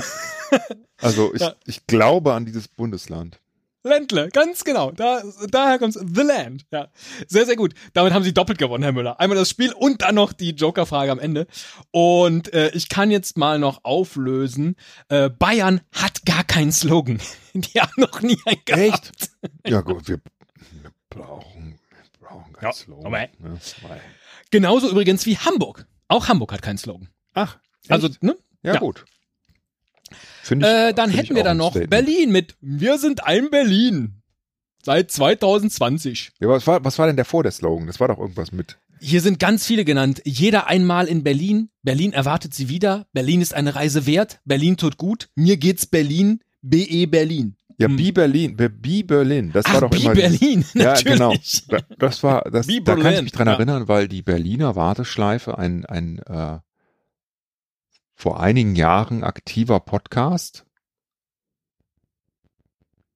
Also 1.01 1.33
ich, 1.35 1.43
ich 1.67 1.87
glaube 1.87 2.35
an 2.35 2.45
dieses 2.45 2.67
Bundesland. 2.67 3.39
Ländle, 3.89 4.29
ganz 4.29 4.65
genau. 4.65 4.91
Da, 4.93 5.23
daher 5.51 5.79
kommt 5.79 5.95
The 5.95 6.23
Land. 6.23 6.67
Ja, 6.71 6.89
sehr, 7.27 7.47
sehr 7.47 7.57
gut. 7.57 7.75
Damit 7.93 8.13
haben 8.13 8.23
sie 8.23 8.35
doppelt 8.35 8.59
gewonnen, 8.59 8.83
Herr 8.83 8.93
Müller. 8.93 9.19
Einmal 9.21 9.37
das 9.37 9.51
Spiel 9.51 9.73
und 9.73 10.03
dann 10.03 10.15
noch 10.15 10.33
die 10.33 10.51
Joker-Frage 10.51 11.11
am 11.11 11.19
Ende. 11.19 11.47
Und 11.91 12.53
äh, 12.53 12.71
ich 12.71 12.89
kann 12.89 13.11
jetzt 13.11 13.37
mal 13.37 13.59
noch 13.59 13.85
auflösen. 13.85 14.77
Äh, 15.09 15.31
Bayern 15.31 15.81
hat 15.93 16.25
gar 16.25 16.45
keinen 16.45 16.73
Slogan. 16.73 17.19
Die 17.55 17.81
haben 17.81 17.93
noch 17.97 18.23
nie 18.23 18.39
einen 18.45 18.61
gehabt. 18.65 19.13
Echt? 19.13 19.31
Ja 19.67 19.81
gut, 19.81 20.09
wir, 20.09 20.21
wir 20.83 20.93
brauchen, 21.11 21.79
wir 21.91 22.27
brauchen 22.29 22.53
keinen 22.53 22.69
ja, 22.69 22.73
Slogan. 22.73 23.07
Aber, 23.07 23.19
ne? 23.19 23.61
Genauso 24.51 24.91
übrigens 24.91 25.27
wie 25.27 25.37
Hamburg. 25.37 25.87
Auch 26.09 26.29
Hamburg 26.29 26.53
hat 26.53 26.63
keinen 26.63 26.79
Slogan. 26.79 27.09
Ach, 27.35 27.59
also, 27.89 28.09
echt? 28.09 28.23
also, 28.23 28.27
ne? 28.27 28.39
Ja, 28.63 28.75
ja, 28.75 28.81
gut. 28.81 29.05
Ich, 30.51 30.63
äh, 30.63 30.93
dann 30.93 31.11
hätten 31.11 31.35
wir 31.35 31.45
dann 31.45 31.57
noch 31.57 31.75
Berlin 31.75 32.31
mit 32.33 32.57
Wir 32.61 32.99
sind 32.99 33.25
ein 33.25 33.51
Berlin. 33.51 34.15
Seit 34.83 35.11
2020. 35.11 36.33
Ja, 36.41 36.49
was 36.49 36.67
war, 36.67 36.85
was 36.85 36.99
war 36.99 37.07
denn 37.07 37.17
der 37.17 37.25
vor 37.25 37.43
der 37.43 37.53
Slogan? 37.53 37.87
Das 37.87 38.01
war 38.01 38.09
doch 38.09 38.19
irgendwas 38.19 38.53
mit. 38.53 38.79
Hier 39.01 39.21
sind 39.21 39.39
ganz 39.39 39.67
viele 39.67 39.85
genannt. 39.85 40.23
Jeder 40.25 40.67
einmal 40.67 41.07
in 41.07 41.23
Berlin. 41.23 41.71
Berlin 41.83 42.13
erwartet 42.13 42.55
sie 42.55 42.69
wieder. 42.69 43.07
Berlin 43.13 43.41
ist 43.41 43.55
eine 43.55 43.75
Reise 43.75 44.07
wert. 44.07 44.41
Berlin 44.45 44.77
tut 44.77 44.97
gut. 44.97 45.29
Mir 45.35 45.57
geht's 45.57 45.87
Berlin. 45.87 46.41
BE 46.63 47.07
Berlin. 47.07 47.57
Ja, 47.79 47.87
hm. 47.87 47.97
Bi 47.97 48.11
Berlin, 48.11 48.57
Bi 48.57 49.05
Berlin, 49.05 49.53
das 49.53 49.65
Ach, 49.67 49.75
war 49.75 49.89
doch 49.89 49.93
immer. 49.97 50.13
Berlin, 50.13 50.65
ja, 50.75 50.95
genau. 50.95 51.33
Das 51.99 52.25
war, 52.25 52.43
das, 52.51 52.67
da 52.67 52.97
kann 52.97 53.15
ich 53.15 53.23
mich 53.23 53.33
dran 53.33 53.47
ja. 53.47 53.55
erinnern, 53.55 53.87
weil 53.87 54.09
die 54.09 54.23
Berliner 54.23 54.75
Warteschleife 54.75 55.57
ein, 55.59 55.87
ein 55.87 56.19
äh, 56.27 56.59
vor 58.19 58.41
einigen 58.41 58.75
Jahren 58.75 59.23
aktiver 59.23 59.79
Podcast, 59.79 60.67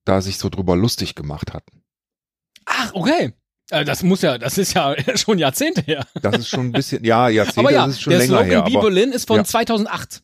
da 0.05 0.21
sich 0.21 0.38
so 0.38 0.49
drüber 0.49 0.77
lustig 0.77 1.17
gemacht 1.17 1.53
hatten. 1.53 1.83
Ach, 2.67 2.95
okay. 2.95 3.33
Äh, 3.71 3.85
das 3.85 4.05
muss 4.05 4.23
ja, 4.23 4.38
das 4.38 4.59
ist 4.59 4.75
ja 4.75 4.95
schon 5.17 5.38
Jahrzehnte 5.38 5.81
her. 5.83 6.07
Das 6.15 6.38
ist 6.38 6.49
schon 6.49 6.67
ein 6.67 6.73
bisschen, 6.73 7.03
ja, 7.05 7.29
Jahrzehnte, 7.29 7.61
aber 7.61 7.73
ja, 7.73 7.87
das 7.87 7.97
ist 7.97 8.03
schon 8.03 8.12
der 8.12 8.21
länger 8.21 8.45
Slogan 8.45 8.49
her. 8.49 8.62
Be 8.62 8.79
Berlin 8.79 9.11
ist 9.11 9.27
von 9.27 9.38
ja. 9.38 9.45
2008. 9.45 10.23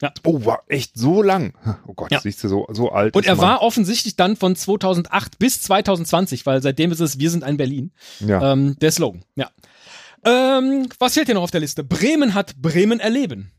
Ja. 0.00 0.14
Oh, 0.24 0.46
war 0.46 0.62
echt 0.68 0.92
so 0.96 1.22
lang. 1.22 1.52
Oh 1.86 1.92
Gott, 1.92 2.10
ja. 2.10 2.20
siehst 2.20 2.42
du, 2.42 2.48
so, 2.48 2.66
so 2.70 2.92
alt. 2.92 3.14
Und 3.14 3.26
er 3.26 3.36
war 3.36 3.60
offensichtlich 3.60 4.16
dann 4.16 4.36
von 4.36 4.56
2008 4.56 5.38
bis 5.38 5.60
2020, 5.60 6.46
weil 6.46 6.62
seitdem 6.62 6.90
ist 6.90 7.00
es 7.00 7.18
Wir 7.18 7.30
sind 7.30 7.44
ein 7.44 7.58
Berlin. 7.58 7.92
Ja. 8.20 8.52
Ähm, 8.52 8.78
der 8.78 8.92
Slogan, 8.92 9.24
ja. 9.34 9.50
Ähm, 10.24 10.88
was 10.98 11.14
fehlt 11.14 11.26
hier 11.26 11.34
noch 11.34 11.42
auf 11.42 11.50
der 11.50 11.60
Liste? 11.60 11.84
Bremen 11.84 12.32
hat 12.32 12.56
Bremen 12.56 12.98
erleben. 12.98 13.52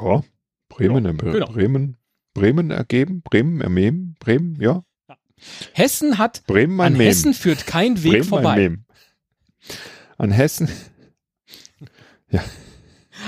Ja, 0.00 0.22
Bremen, 0.68 1.04
ja, 1.04 1.12
genau. 1.12 1.46
Bremen, 1.46 1.96
Bremen 2.34 2.70
ergeben, 2.70 3.22
Bremen 3.22 3.60
ernehmen, 3.60 4.16
Bremen, 4.18 4.60
ja. 4.60 4.84
ja. 5.08 5.16
Hessen 5.72 6.18
hat, 6.18 6.44
Bremen 6.46 6.80
an 6.80 6.94
Mem. 6.94 7.06
Hessen 7.06 7.34
führt 7.34 7.66
kein 7.66 8.02
Weg 8.02 8.12
Bremen 8.12 8.24
vorbei. 8.24 8.76
An 10.18 10.30
Hessen, 10.30 10.68
ja. 12.30 12.42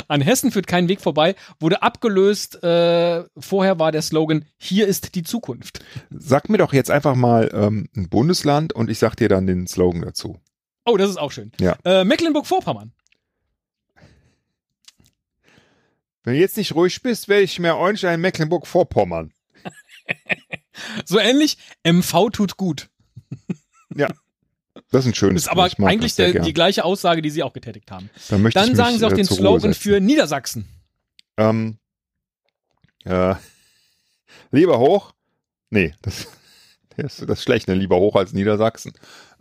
An 0.09 0.21
Hessen 0.21 0.51
führt 0.51 0.67
kein 0.67 0.89
Weg 0.89 1.01
vorbei, 1.01 1.35
wurde 1.59 1.83
abgelöst. 1.83 2.63
Äh, 2.63 3.25
vorher 3.39 3.79
war 3.79 3.93
der 3.93 4.03
Slogan: 4.03 4.45
Hier 4.59 4.87
ist 4.87 5.15
die 5.15 5.23
Zukunft. 5.23 5.85
Sag 6.11 6.49
mir 6.49 6.59
doch 6.59 6.73
jetzt 6.73 6.91
einfach 6.91 7.15
mal 7.15 7.51
ähm, 7.53 7.89
ein 7.97 8.09
Bundesland 8.09 8.73
und 8.73 8.91
ich 8.91 8.99
sag 8.99 9.15
dir 9.17 9.29
dann 9.29 9.47
den 9.47 9.67
Slogan 9.67 10.03
dazu. 10.03 10.39
Oh, 10.85 10.97
das 10.97 11.11
ist 11.11 11.17
auch 11.17 11.33
schön. 11.33 11.51
Ja. 11.59 11.77
Äh, 11.85 12.05
Mecklenburg-Vorpommern. 12.05 12.93
Wenn 16.27 16.35
du 16.35 16.41
jetzt 16.41 16.57
nicht 16.57 16.75
ruhig 16.75 17.03
bist, 17.03 17.29
werde 17.29 17.45
ich 17.45 17.61
mir 17.61 17.77
ordentlich 17.77 18.03
in 18.03 18.21
Mecklenburg-Vorpommern. 18.21 19.33
so 21.05 21.21
ähnlich, 21.21 21.57
MV 21.85 22.31
tut 22.33 22.57
gut. 22.57 22.91
ja. 23.95 24.09
Das 24.91 25.05
ist 25.05 25.13
ein 25.13 25.15
schönes 25.15 25.45
Das 25.45 25.53
ist 25.53 25.79
aber 25.79 25.89
eigentlich 25.89 26.17
der, 26.17 26.41
die 26.41 26.53
gleiche 26.53 26.85
Aussage, 26.85 27.23
die 27.23 27.31
Sie 27.31 27.45
auch 27.45 27.53
getätigt 27.53 27.93
haben. 27.93 28.11
Dann, 28.29 28.43
Dann 28.51 28.75
sagen 28.75 28.91
mich, 28.91 28.99
Sie 28.99 29.07
auch 29.07 29.13
äh, 29.13 29.15
den 29.15 29.25
Slogan 29.25 29.73
für 29.73 30.01
Niedersachsen. 30.01 30.67
Ähm, 31.37 31.79
äh, 33.05 33.37
lieber 34.51 34.81
hoch. 34.81 35.13
Nee, 35.71 35.95
das, 36.03 36.27
das, 36.97 37.19
das 37.19 37.39
ist 37.39 37.43
schlecht, 37.45 37.69
ne? 37.69 37.75
Lieber 37.75 37.99
hoch 37.99 38.17
als 38.17 38.33
Niedersachsen. 38.33 38.95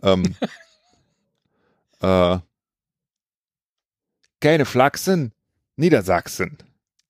Ähm, 0.04 0.36
äh, 2.00 2.38
keine 4.40 4.64
Flachsen, 4.64 5.32
Niedersachsen. 5.74 6.58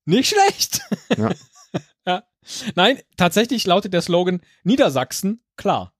Nicht 0.07 0.29
schlecht. 0.29 0.81
Ja. 1.17 1.31
ja. 2.07 2.23
Nein, 2.75 3.01
tatsächlich 3.17 3.67
lautet 3.67 3.91
der 3.91 4.01
Slogan 4.01 4.39
Niedersachsen 4.63 5.43
klar. 5.57 5.93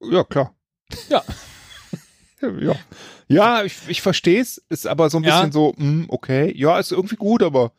Ja, 0.00 0.24
klar. 0.24 0.56
Ja. 1.08 1.22
ja. 2.60 2.74
Ja, 3.28 3.62
ich, 3.62 3.76
ich 3.86 4.02
verstehe 4.02 4.40
es, 4.40 4.58
ist 4.70 4.88
aber 4.88 5.08
so 5.08 5.18
ein 5.18 5.22
bisschen 5.22 5.46
ja. 5.46 5.52
so, 5.52 5.72
mh, 5.76 5.84
hm, 5.84 6.06
okay, 6.08 6.52
ja, 6.56 6.78
ist 6.78 6.90
irgendwie 6.92 7.16
gut, 7.16 7.42
aber 7.42 7.72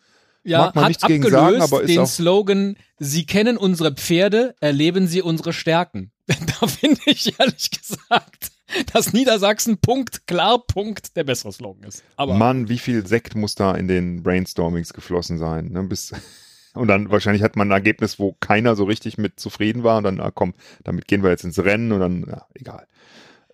ja, 0.44 0.60
mag 0.60 0.76
man 0.76 0.84
hat 0.84 0.90
nichts 0.90 1.06
gegen 1.06 1.30
sagen, 1.30 1.62
aber 1.62 1.82
ist 1.82 1.90
den 1.90 2.00
auch 2.00 2.08
Slogan, 2.08 2.78
Sie 3.00 3.26
kennen 3.26 3.58
unsere 3.58 3.94
Pferde, 3.94 4.56
erleben 4.62 5.08
Sie 5.08 5.22
unsere 5.22 5.52
Stärken. 5.52 6.12
da 6.28 6.68
finde 6.68 7.02
ich 7.06 7.38
ehrlich 7.40 7.72
gesagt 7.72 8.52
dass 8.94 9.14
Niedersachsen 9.14 9.78
Punkt, 9.80 10.28
klar 10.28 10.64
Punkt 10.66 11.16
der 11.16 11.24
bessere 11.24 11.52
Slogan 11.52 11.84
ist. 11.84 12.04
Aber 12.16 12.34
Mann, 12.36 12.70
wie 12.70 12.80
viel 12.80 13.06
Sekt 13.06 13.36
muss 13.36 13.56
da 13.56 13.76
in 13.76 13.88
den 13.88 14.24
Brainstormings 14.24 14.94
geflossen 14.94 15.38
sein? 15.38 15.70
Ne? 15.70 15.84
Bis, 15.84 16.12
und 16.74 16.88
dann 16.88 17.12
wahrscheinlich 17.12 17.44
hat 17.44 17.56
man 17.56 17.70
ein 17.70 17.76
Ergebnis, 17.76 18.20
wo 18.20 18.34
keiner 18.40 18.76
so 18.76 18.84
richtig 18.86 19.18
mit 19.18 19.40
zufrieden 19.40 19.84
war 19.84 19.98
und 19.98 20.04
dann, 20.04 20.16
na 20.16 20.32
komm, 20.32 20.54
damit 20.84 21.08
gehen 21.08 21.24
wir 21.24 21.30
jetzt 21.30 21.44
ins 21.44 21.60
Rennen 21.60 21.92
und 21.92 22.00
dann, 22.00 22.26
ja, 22.28 22.46
egal. 22.54 22.88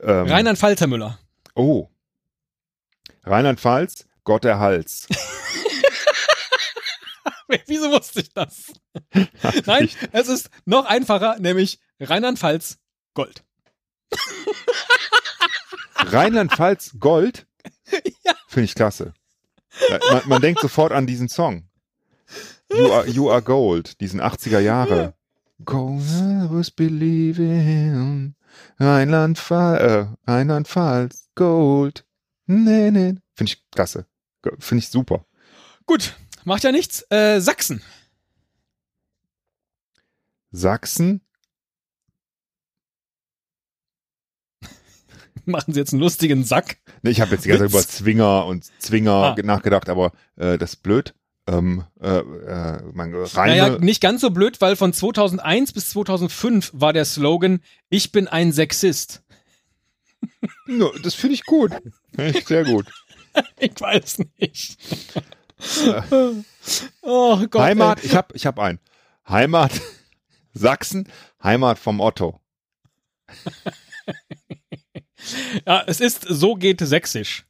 Ähm, 0.02 0.28
Rheinland-Faltermüller. 0.28 1.20
Oh. 1.56 1.90
Rheinland-Pfalz, 3.24 4.08
Gott 4.24 4.44
der 4.44 4.60
Hals. 4.60 5.08
Wieso 7.68 7.92
wusste 7.92 8.22
ich 8.22 8.34
das? 8.34 8.74
Nein, 9.66 9.90
es 10.12 10.28
ist 10.28 10.50
noch 10.66 10.86
einfacher, 10.86 11.38
nämlich 11.40 11.80
Rheinland-Pfalz, 12.00 12.80
Gold. 13.14 13.45
Rheinland-Pfalz, 15.96 16.96
Gold? 17.00 17.48
Ja. 18.24 18.34
Finde 18.48 18.66
ich 18.66 18.76
klasse. 18.76 19.14
Man, 19.90 20.22
man, 20.26 20.42
denkt 20.42 20.62
sofort 20.62 20.92
an 20.92 21.06
diesen 21.06 21.30
Song. 21.30 21.70
You 22.72 22.92
are, 22.92 23.08
you 23.08 23.30
are 23.30 23.42
Gold, 23.42 24.00
diesen 24.02 24.22
80er 24.22 24.60
Jahre. 24.60 25.14
Gold, 25.64 26.02
I 26.02 26.48
was 26.50 26.72
believing. 26.72 28.36
Rheinland-Pfalz, 28.80 29.82
äh, 29.82 30.32
Rheinland-Pfalz, 30.32 31.30
Gold. 31.36 32.06
Nee, 32.46 32.92
nee. 32.92 33.16
Finde 33.36 33.54
ich 33.54 33.70
klasse. 33.72 34.06
Finde 34.60 34.84
ich 34.84 34.90
super. 34.90 35.26
Gut, 35.86 36.16
macht 36.44 36.64
ja 36.64 36.72
nichts. 36.72 37.06
Äh, 37.10 37.40
Sachsen. 37.40 37.82
Sachsen? 40.52 41.22
Machen 45.52 45.74
Sie 45.74 45.80
jetzt 45.80 45.94
einen 45.94 46.02
lustigen 46.02 46.44
Sack? 46.44 46.78
Nee, 47.02 47.12
ich 47.12 47.22
habe 47.22 47.32
jetzt 47.32 47.46
die 47.46 47.50
ganze 47.50 47.66
Zeit 47.66 47.72
über 47.72 47.88
Zwinger 47.88 48.46
und 48.46 48.66
Zwinger 48.80 49.36
ah. 49.38 49.42
nachgedacht, 49.44 49.90
aber 49.90 50.12
äh, 50.36 50.58
das 50.58 50.72
ist 50.72 50.84
blöd. 50.84 51.14
Ähm, 51.48 51.84
äh, 52.02 52.08
äh, 52.08 52.82
Reime. 52.96 53.28
Naja, 53.36 53.78
nicht 53.78 54.02
ganz 54.02 54.22
so 54.22 54.32
blöd, 54.32 54.60
weil 54.62 54.76
von 54.76 54.94
2001 54.94 55.74
bis 55.74 55.92
2005 55.92 56.72
war 56.74 56.92
der 56.92 57.06
Slogan 57.06 57.60
Ich 57.90 58.12
bin 58.12 58.28
ein 58.28 58.52
Sexist. 58.52 59.22
No, 60.66 60.92
das 61.04 61.14
finde 61.14 61.36
ich 61.36 61.46
gut. 61.46 61.72
Echt 62.18 62.48
sehr 62.48 62.64
gut. 62.64 62.88
ich 63.60 63.80
weiß 63.80 64.24
nicht. 64.40 64.78
oh 67.02 67.38
Gott, 67.48 67.62
Heimat, 67.62 68.00
ey. 68.00 68.06
ich 68.08 68.16
habe 68.16 68.36
ich 68.36 68.48
hab 68.48 68.58
einen. 68.58 68.80
Heimat 69.30 69.72
Sachsen, 70.54 71.08
Heimat 71.44 71.78
vom 71.78 72.00
Otto. 72.00 72.40
Ja, 75.66 75.84
es 75.88 76.00
ist 76.00 76.26
so 76.28 76.56
geht 76.56 76.80
sächsisch. 76.82 77.46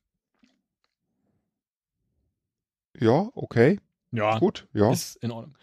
Ja, 3.00 3.30
okay. 3.34 3.80
Ja, 4.12 4.40
gut, 4.40 4.68
ja. 4.74 4.92
Ist 4.92 5.18
in 5.18 5.32
Ordnung. 5.32 5.58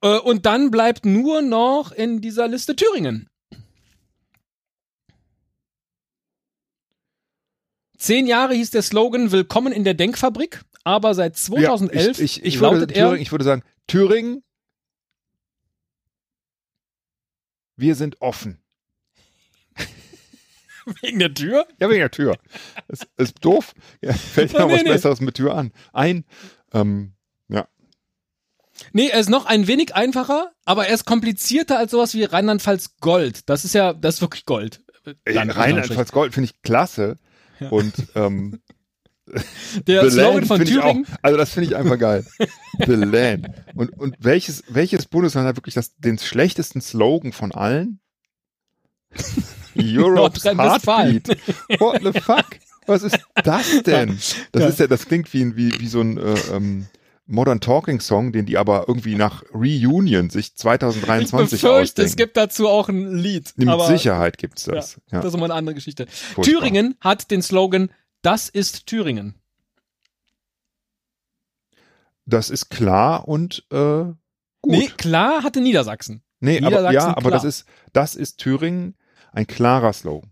Äh, 0.00 0.18
und 0.18 0.44
dann 0.46 0.70
bleibt 0.70 1.06
nur 1.06 1.40
noch 1.40 1.92
in 1.92 2.20
dieser 2.20 2.48
Liste 2.48 2.74
Thüringen. 2.74 3.28
Zehn 7.96 8.26
Jahre 8.26 8.54
hieß 8.54 8.70
der 8.70 8.82
Slogan 8.82 9.30
Willkommen 9.30 9.72
in 9.72 9.84
der 9.84 9.94
Denkfabrik, 9.94 10.64
aber 10.82 11.14
seit 11.14 11.36
2011 11.36 12.18
ja, 12.18 12.24
ich, 12.24 12.38
ich, 12.38 12.44
ich 12.44 12.60
lautet 12.60 12.90
würde, 12.90 12.94
er. 12.94 13.14
ich 13.14 13.30
würde 13.30 13.44
sagen, 13.44 13.62
Thüringen, 13.86 14.42
wir 17.76 17.94
sind 17.94 18.20
offen. 18.20 18.58
Wegen 21.02 21.18
der 21.18 21.34
Tür? 21.34 21.66
Ja, 21.80 21.88
wegen 21.88 22.00
der 22.00 22.10
Tür. 22.10 22.36
Es 22.88 23.00
ist 23.16 23.44
doof. 23.44 23.74
Ja, 24.00 24.12
fällt 24.12 24.52
ja 24.52 24.66
nee, 24.66 24.74
was 24.74 24.82
nee. 24.82 24.88
Besseres 24.90 25.20
mit 25.20 25.36
Tür 25.36 25.54
an. 25.54 25.72
Ein, 25.92 26.24
ähm, 26.72 27.12
ja. 27.48 27.68
Nee, 28.92 29.08
er 29.08 29.20
ist 29.20 29.30
noch 29.30 29.46
ein 29.46 29.66
wenig 29.66 29.94
einfacher, 29.94 30.52
aber 30.64 30.86
er 30.88 30.94
ist 30.94 31.04
komplizierter 31.04 31.78
als 31.78 31.92
sowas 31.92 32.14
wie 32.14 32.24
Rheinland-Pfalz 32.24 32.96
Gold. 33.00 33.48
Das 33.48 33.64
ist 33.64 33.74
ja, 33.74 33.92
das 33.92 34.16
ist 34.16 34.20
wirklich 34.22 34.44
Gold. 34.44 34.80
Rheinland-Pfalz 35.26 36.12
Gold 36.12 36.34
finde 36.34 36.50
ich 36.50 36.62
klasse. 36.62 37.18
Ja. 37.60 37.68
Und 37.68 37.94
ähm, 38.14 38.60
der 39.86 40.10
Slogan 40.10 40.46
von 40.46 40.64
Thüringen. 40.64 41.06
Auch, 41.06 41.18
also 41.22 41.36
das 41.38 41.52
finde 41.52 41.68
ich 41.68 41.76
einfach 41.76 41.98
geil. 41.98 42.24
The 42.78 42.92
Land. 42.92 43.48
Und, 43.74 43.90
und 43.98 44.16
welches, 44.18 44.64
welches 44.68 45.06
Bundesland 45.06 45.46
hat 45.46 45.56
wirklich 45.56 45.74
das, 45.74 45.96
den 45.96 46.18
schlechtesten 46.18 46.80
Slogan 46.80 47.32
von 47.32 47.52
allen? 47.52 48.00
Europe's 49.76 50.44
Heartbeat. 50.44 51.28
What 51.80 52.02
the 52.02 52.20
fuck? 52.20 52.46
Was 52.86 53.02
ist 53.02 53.18
das 53.44 53.82
denn? 53.84 54.18
Das 54.52 54.64
ist 54.64 54.80
ja, 54.80 54.86
das 54.86 55.06
klingt 55.06 55.32
wie, 55.32 55.56
wie, 55.56 55.78
wie 55.78 55.86
so 55.86 56.00
ein 56.00 56.18
äh, 56.18 56.34
ähm, 56.52 56.86
Modern 57.26 57.60
Talking 57.60 58.00
Song, 58.00 58.32
den 58.32 58.46
die 58.46 58.58
aber 58.58 58.86
irgendwie 58.88 59.14
nach 59.14 59.44
Reunion 59.54 60.30
sich 60.30 60.54
2023 60.56 61.52
Ich 61.54 61.62
befürchte, 61.62 62.02
es 62.02 62.16
gibt 62.16 62.36
dazu 62.36 62.68
auch 62.68 62.88
ein 62.88 63.14
Lied. 63.14 63.52
Mit 63.56 63.68
Sicherheit 63.82 64.38
gibt's 64.38 64.64
das. 64.64 64.96
Ja, 65.10 65.18
ja. 65.18 65.18
Das 65.20 65.32
ist 65.32 65.34
immer 65.34 65.44
eine 65.44 65.54
andere 65.54 65.74
Geschichte. 65.74 66.06
Furchtbar. 66.08 66.42
Thüringen 66.44 66.96
hat 67.00 67.30
den 67.30 67.42
Slogan, 67.42 67.90
das 68.22 68.48
ist 68.48 68.86
Thüringen. 68.86 69.36
Das 72.26 72.50
ist 72.50 72.68
klar 72.68 73.28
und 73.28 73.64
äh, 73.70 73.76
gut. 73.76 74.16
Nee, 74.64 74.88
klar 74.96 75.42
hatte 75.42 75.60
Niedersachsen. 75.60 76.22
Nee, 76.40 76.60
Niedersachsen 76.60 76.86
aber, 76.86 76.92
ja, 76.92 77.16
aber 77.16 77.30
das 77.30 77.44
ist, 77.44 77.66
das 77.92 78.16
ist 78.16 78.38
Thüringen 78.38 78.96
ein 79.32 79.46
klarer 79.46 79.92
Slogan. 79.92 80.30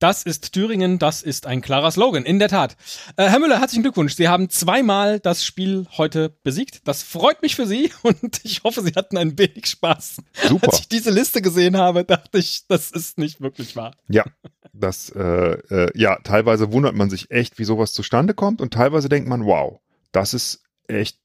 Das 0.00 0.22
ist 0.22 0.52
Thüringen, 0.52 1.00
das 1.00 1.22
ist 1.22 1.46
ein 1.46 1.60
klarer 1.60 1.90
Slogan, 1.90 2.24
in 2.24 2.38
der 2.38 2.48
Tat. 2.48 2.76
Äh, 3.16 3.28
Herr 3.28 3.40
Müller, 3.40 3.58
herzlichen 3.58 3.82
Glückwunsch. 3.82 4.14
Sie 4.14 4.28
haben 4.28 4.48
zweimal 4.48 5.18
das 5.18 5.44
Spiel 5.44 5.88
heute 5.96 6.28
besiegt. 6.44 6.86
Das 6.86 7.02
freut 7.02 7.42
mich 7.42 7.56
für 7.56 7.66
Sie 7.66 7.90
und 8.02 8.40
ich 8.44 8.62
hoffe, 8.62 8.82
Sie 8.82 8.92
hatten 8.94 9.16
ein 9.16 9.36
wenig 9.36 9.66
Spaß. 9.66 10.18
Super. 10.46 10.68
Als 10.68 10.80
ich 10.80 10.88
diese 10.88 11.10
Liste 11.10 11.42
gesehen 11.42 11.76
habe, 11.76 12.04
dachte 12.04 12.38
ich, 12.38 12.64
das 12.68 12.92
ist 12.92 13.18
nicht 13.18 13.40
wirklich 13.40 13.74
wahr. 13.74 13.96
Ja, 14.08 14.24
das, 14.72 15.10
äh, 15.10 15.20
äh, 15.20 15.90
ja, 15.98 16.16
teilweise 16.22 16.70
wundert 16.72 16.94
man 16.94 17.10
sich 17.10 17.32
echt, 17.32 17.58
wie 17.58 17.64
sowas 17.64 17.92
zustande 17.92 18.34
kommt 18.34 18.60
und 18.60 18.72
teilweise 18.72 19.08
denkt 19.08 19.28
man, 19.28 19.46
wow, 19.46 19.80
das 20.12 20.32
ist 20.32 20.62
echt 20.86 21.18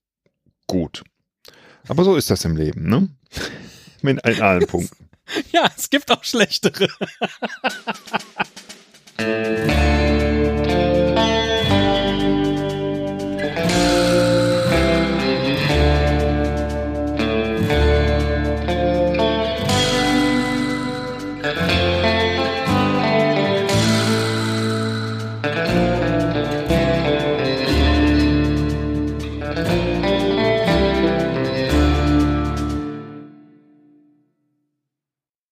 gut. 0.66 1.04
Aber 1.88 2.04
so 2.04 2.16
ist 2.16 2.32
das 2.32 2.44
im 2.44 2.58
Leben, 2.58 2.90
ne? 2.90 3.10
Mit 4.02 4.26
allen 4.26 4.66
Punkten. 4.68 5.03
Ja, 5.52 5.72
es 5.76 5.90
gibt 5.90 6.12
auch 6.12 6.24
schlechtere. 6.24 6.88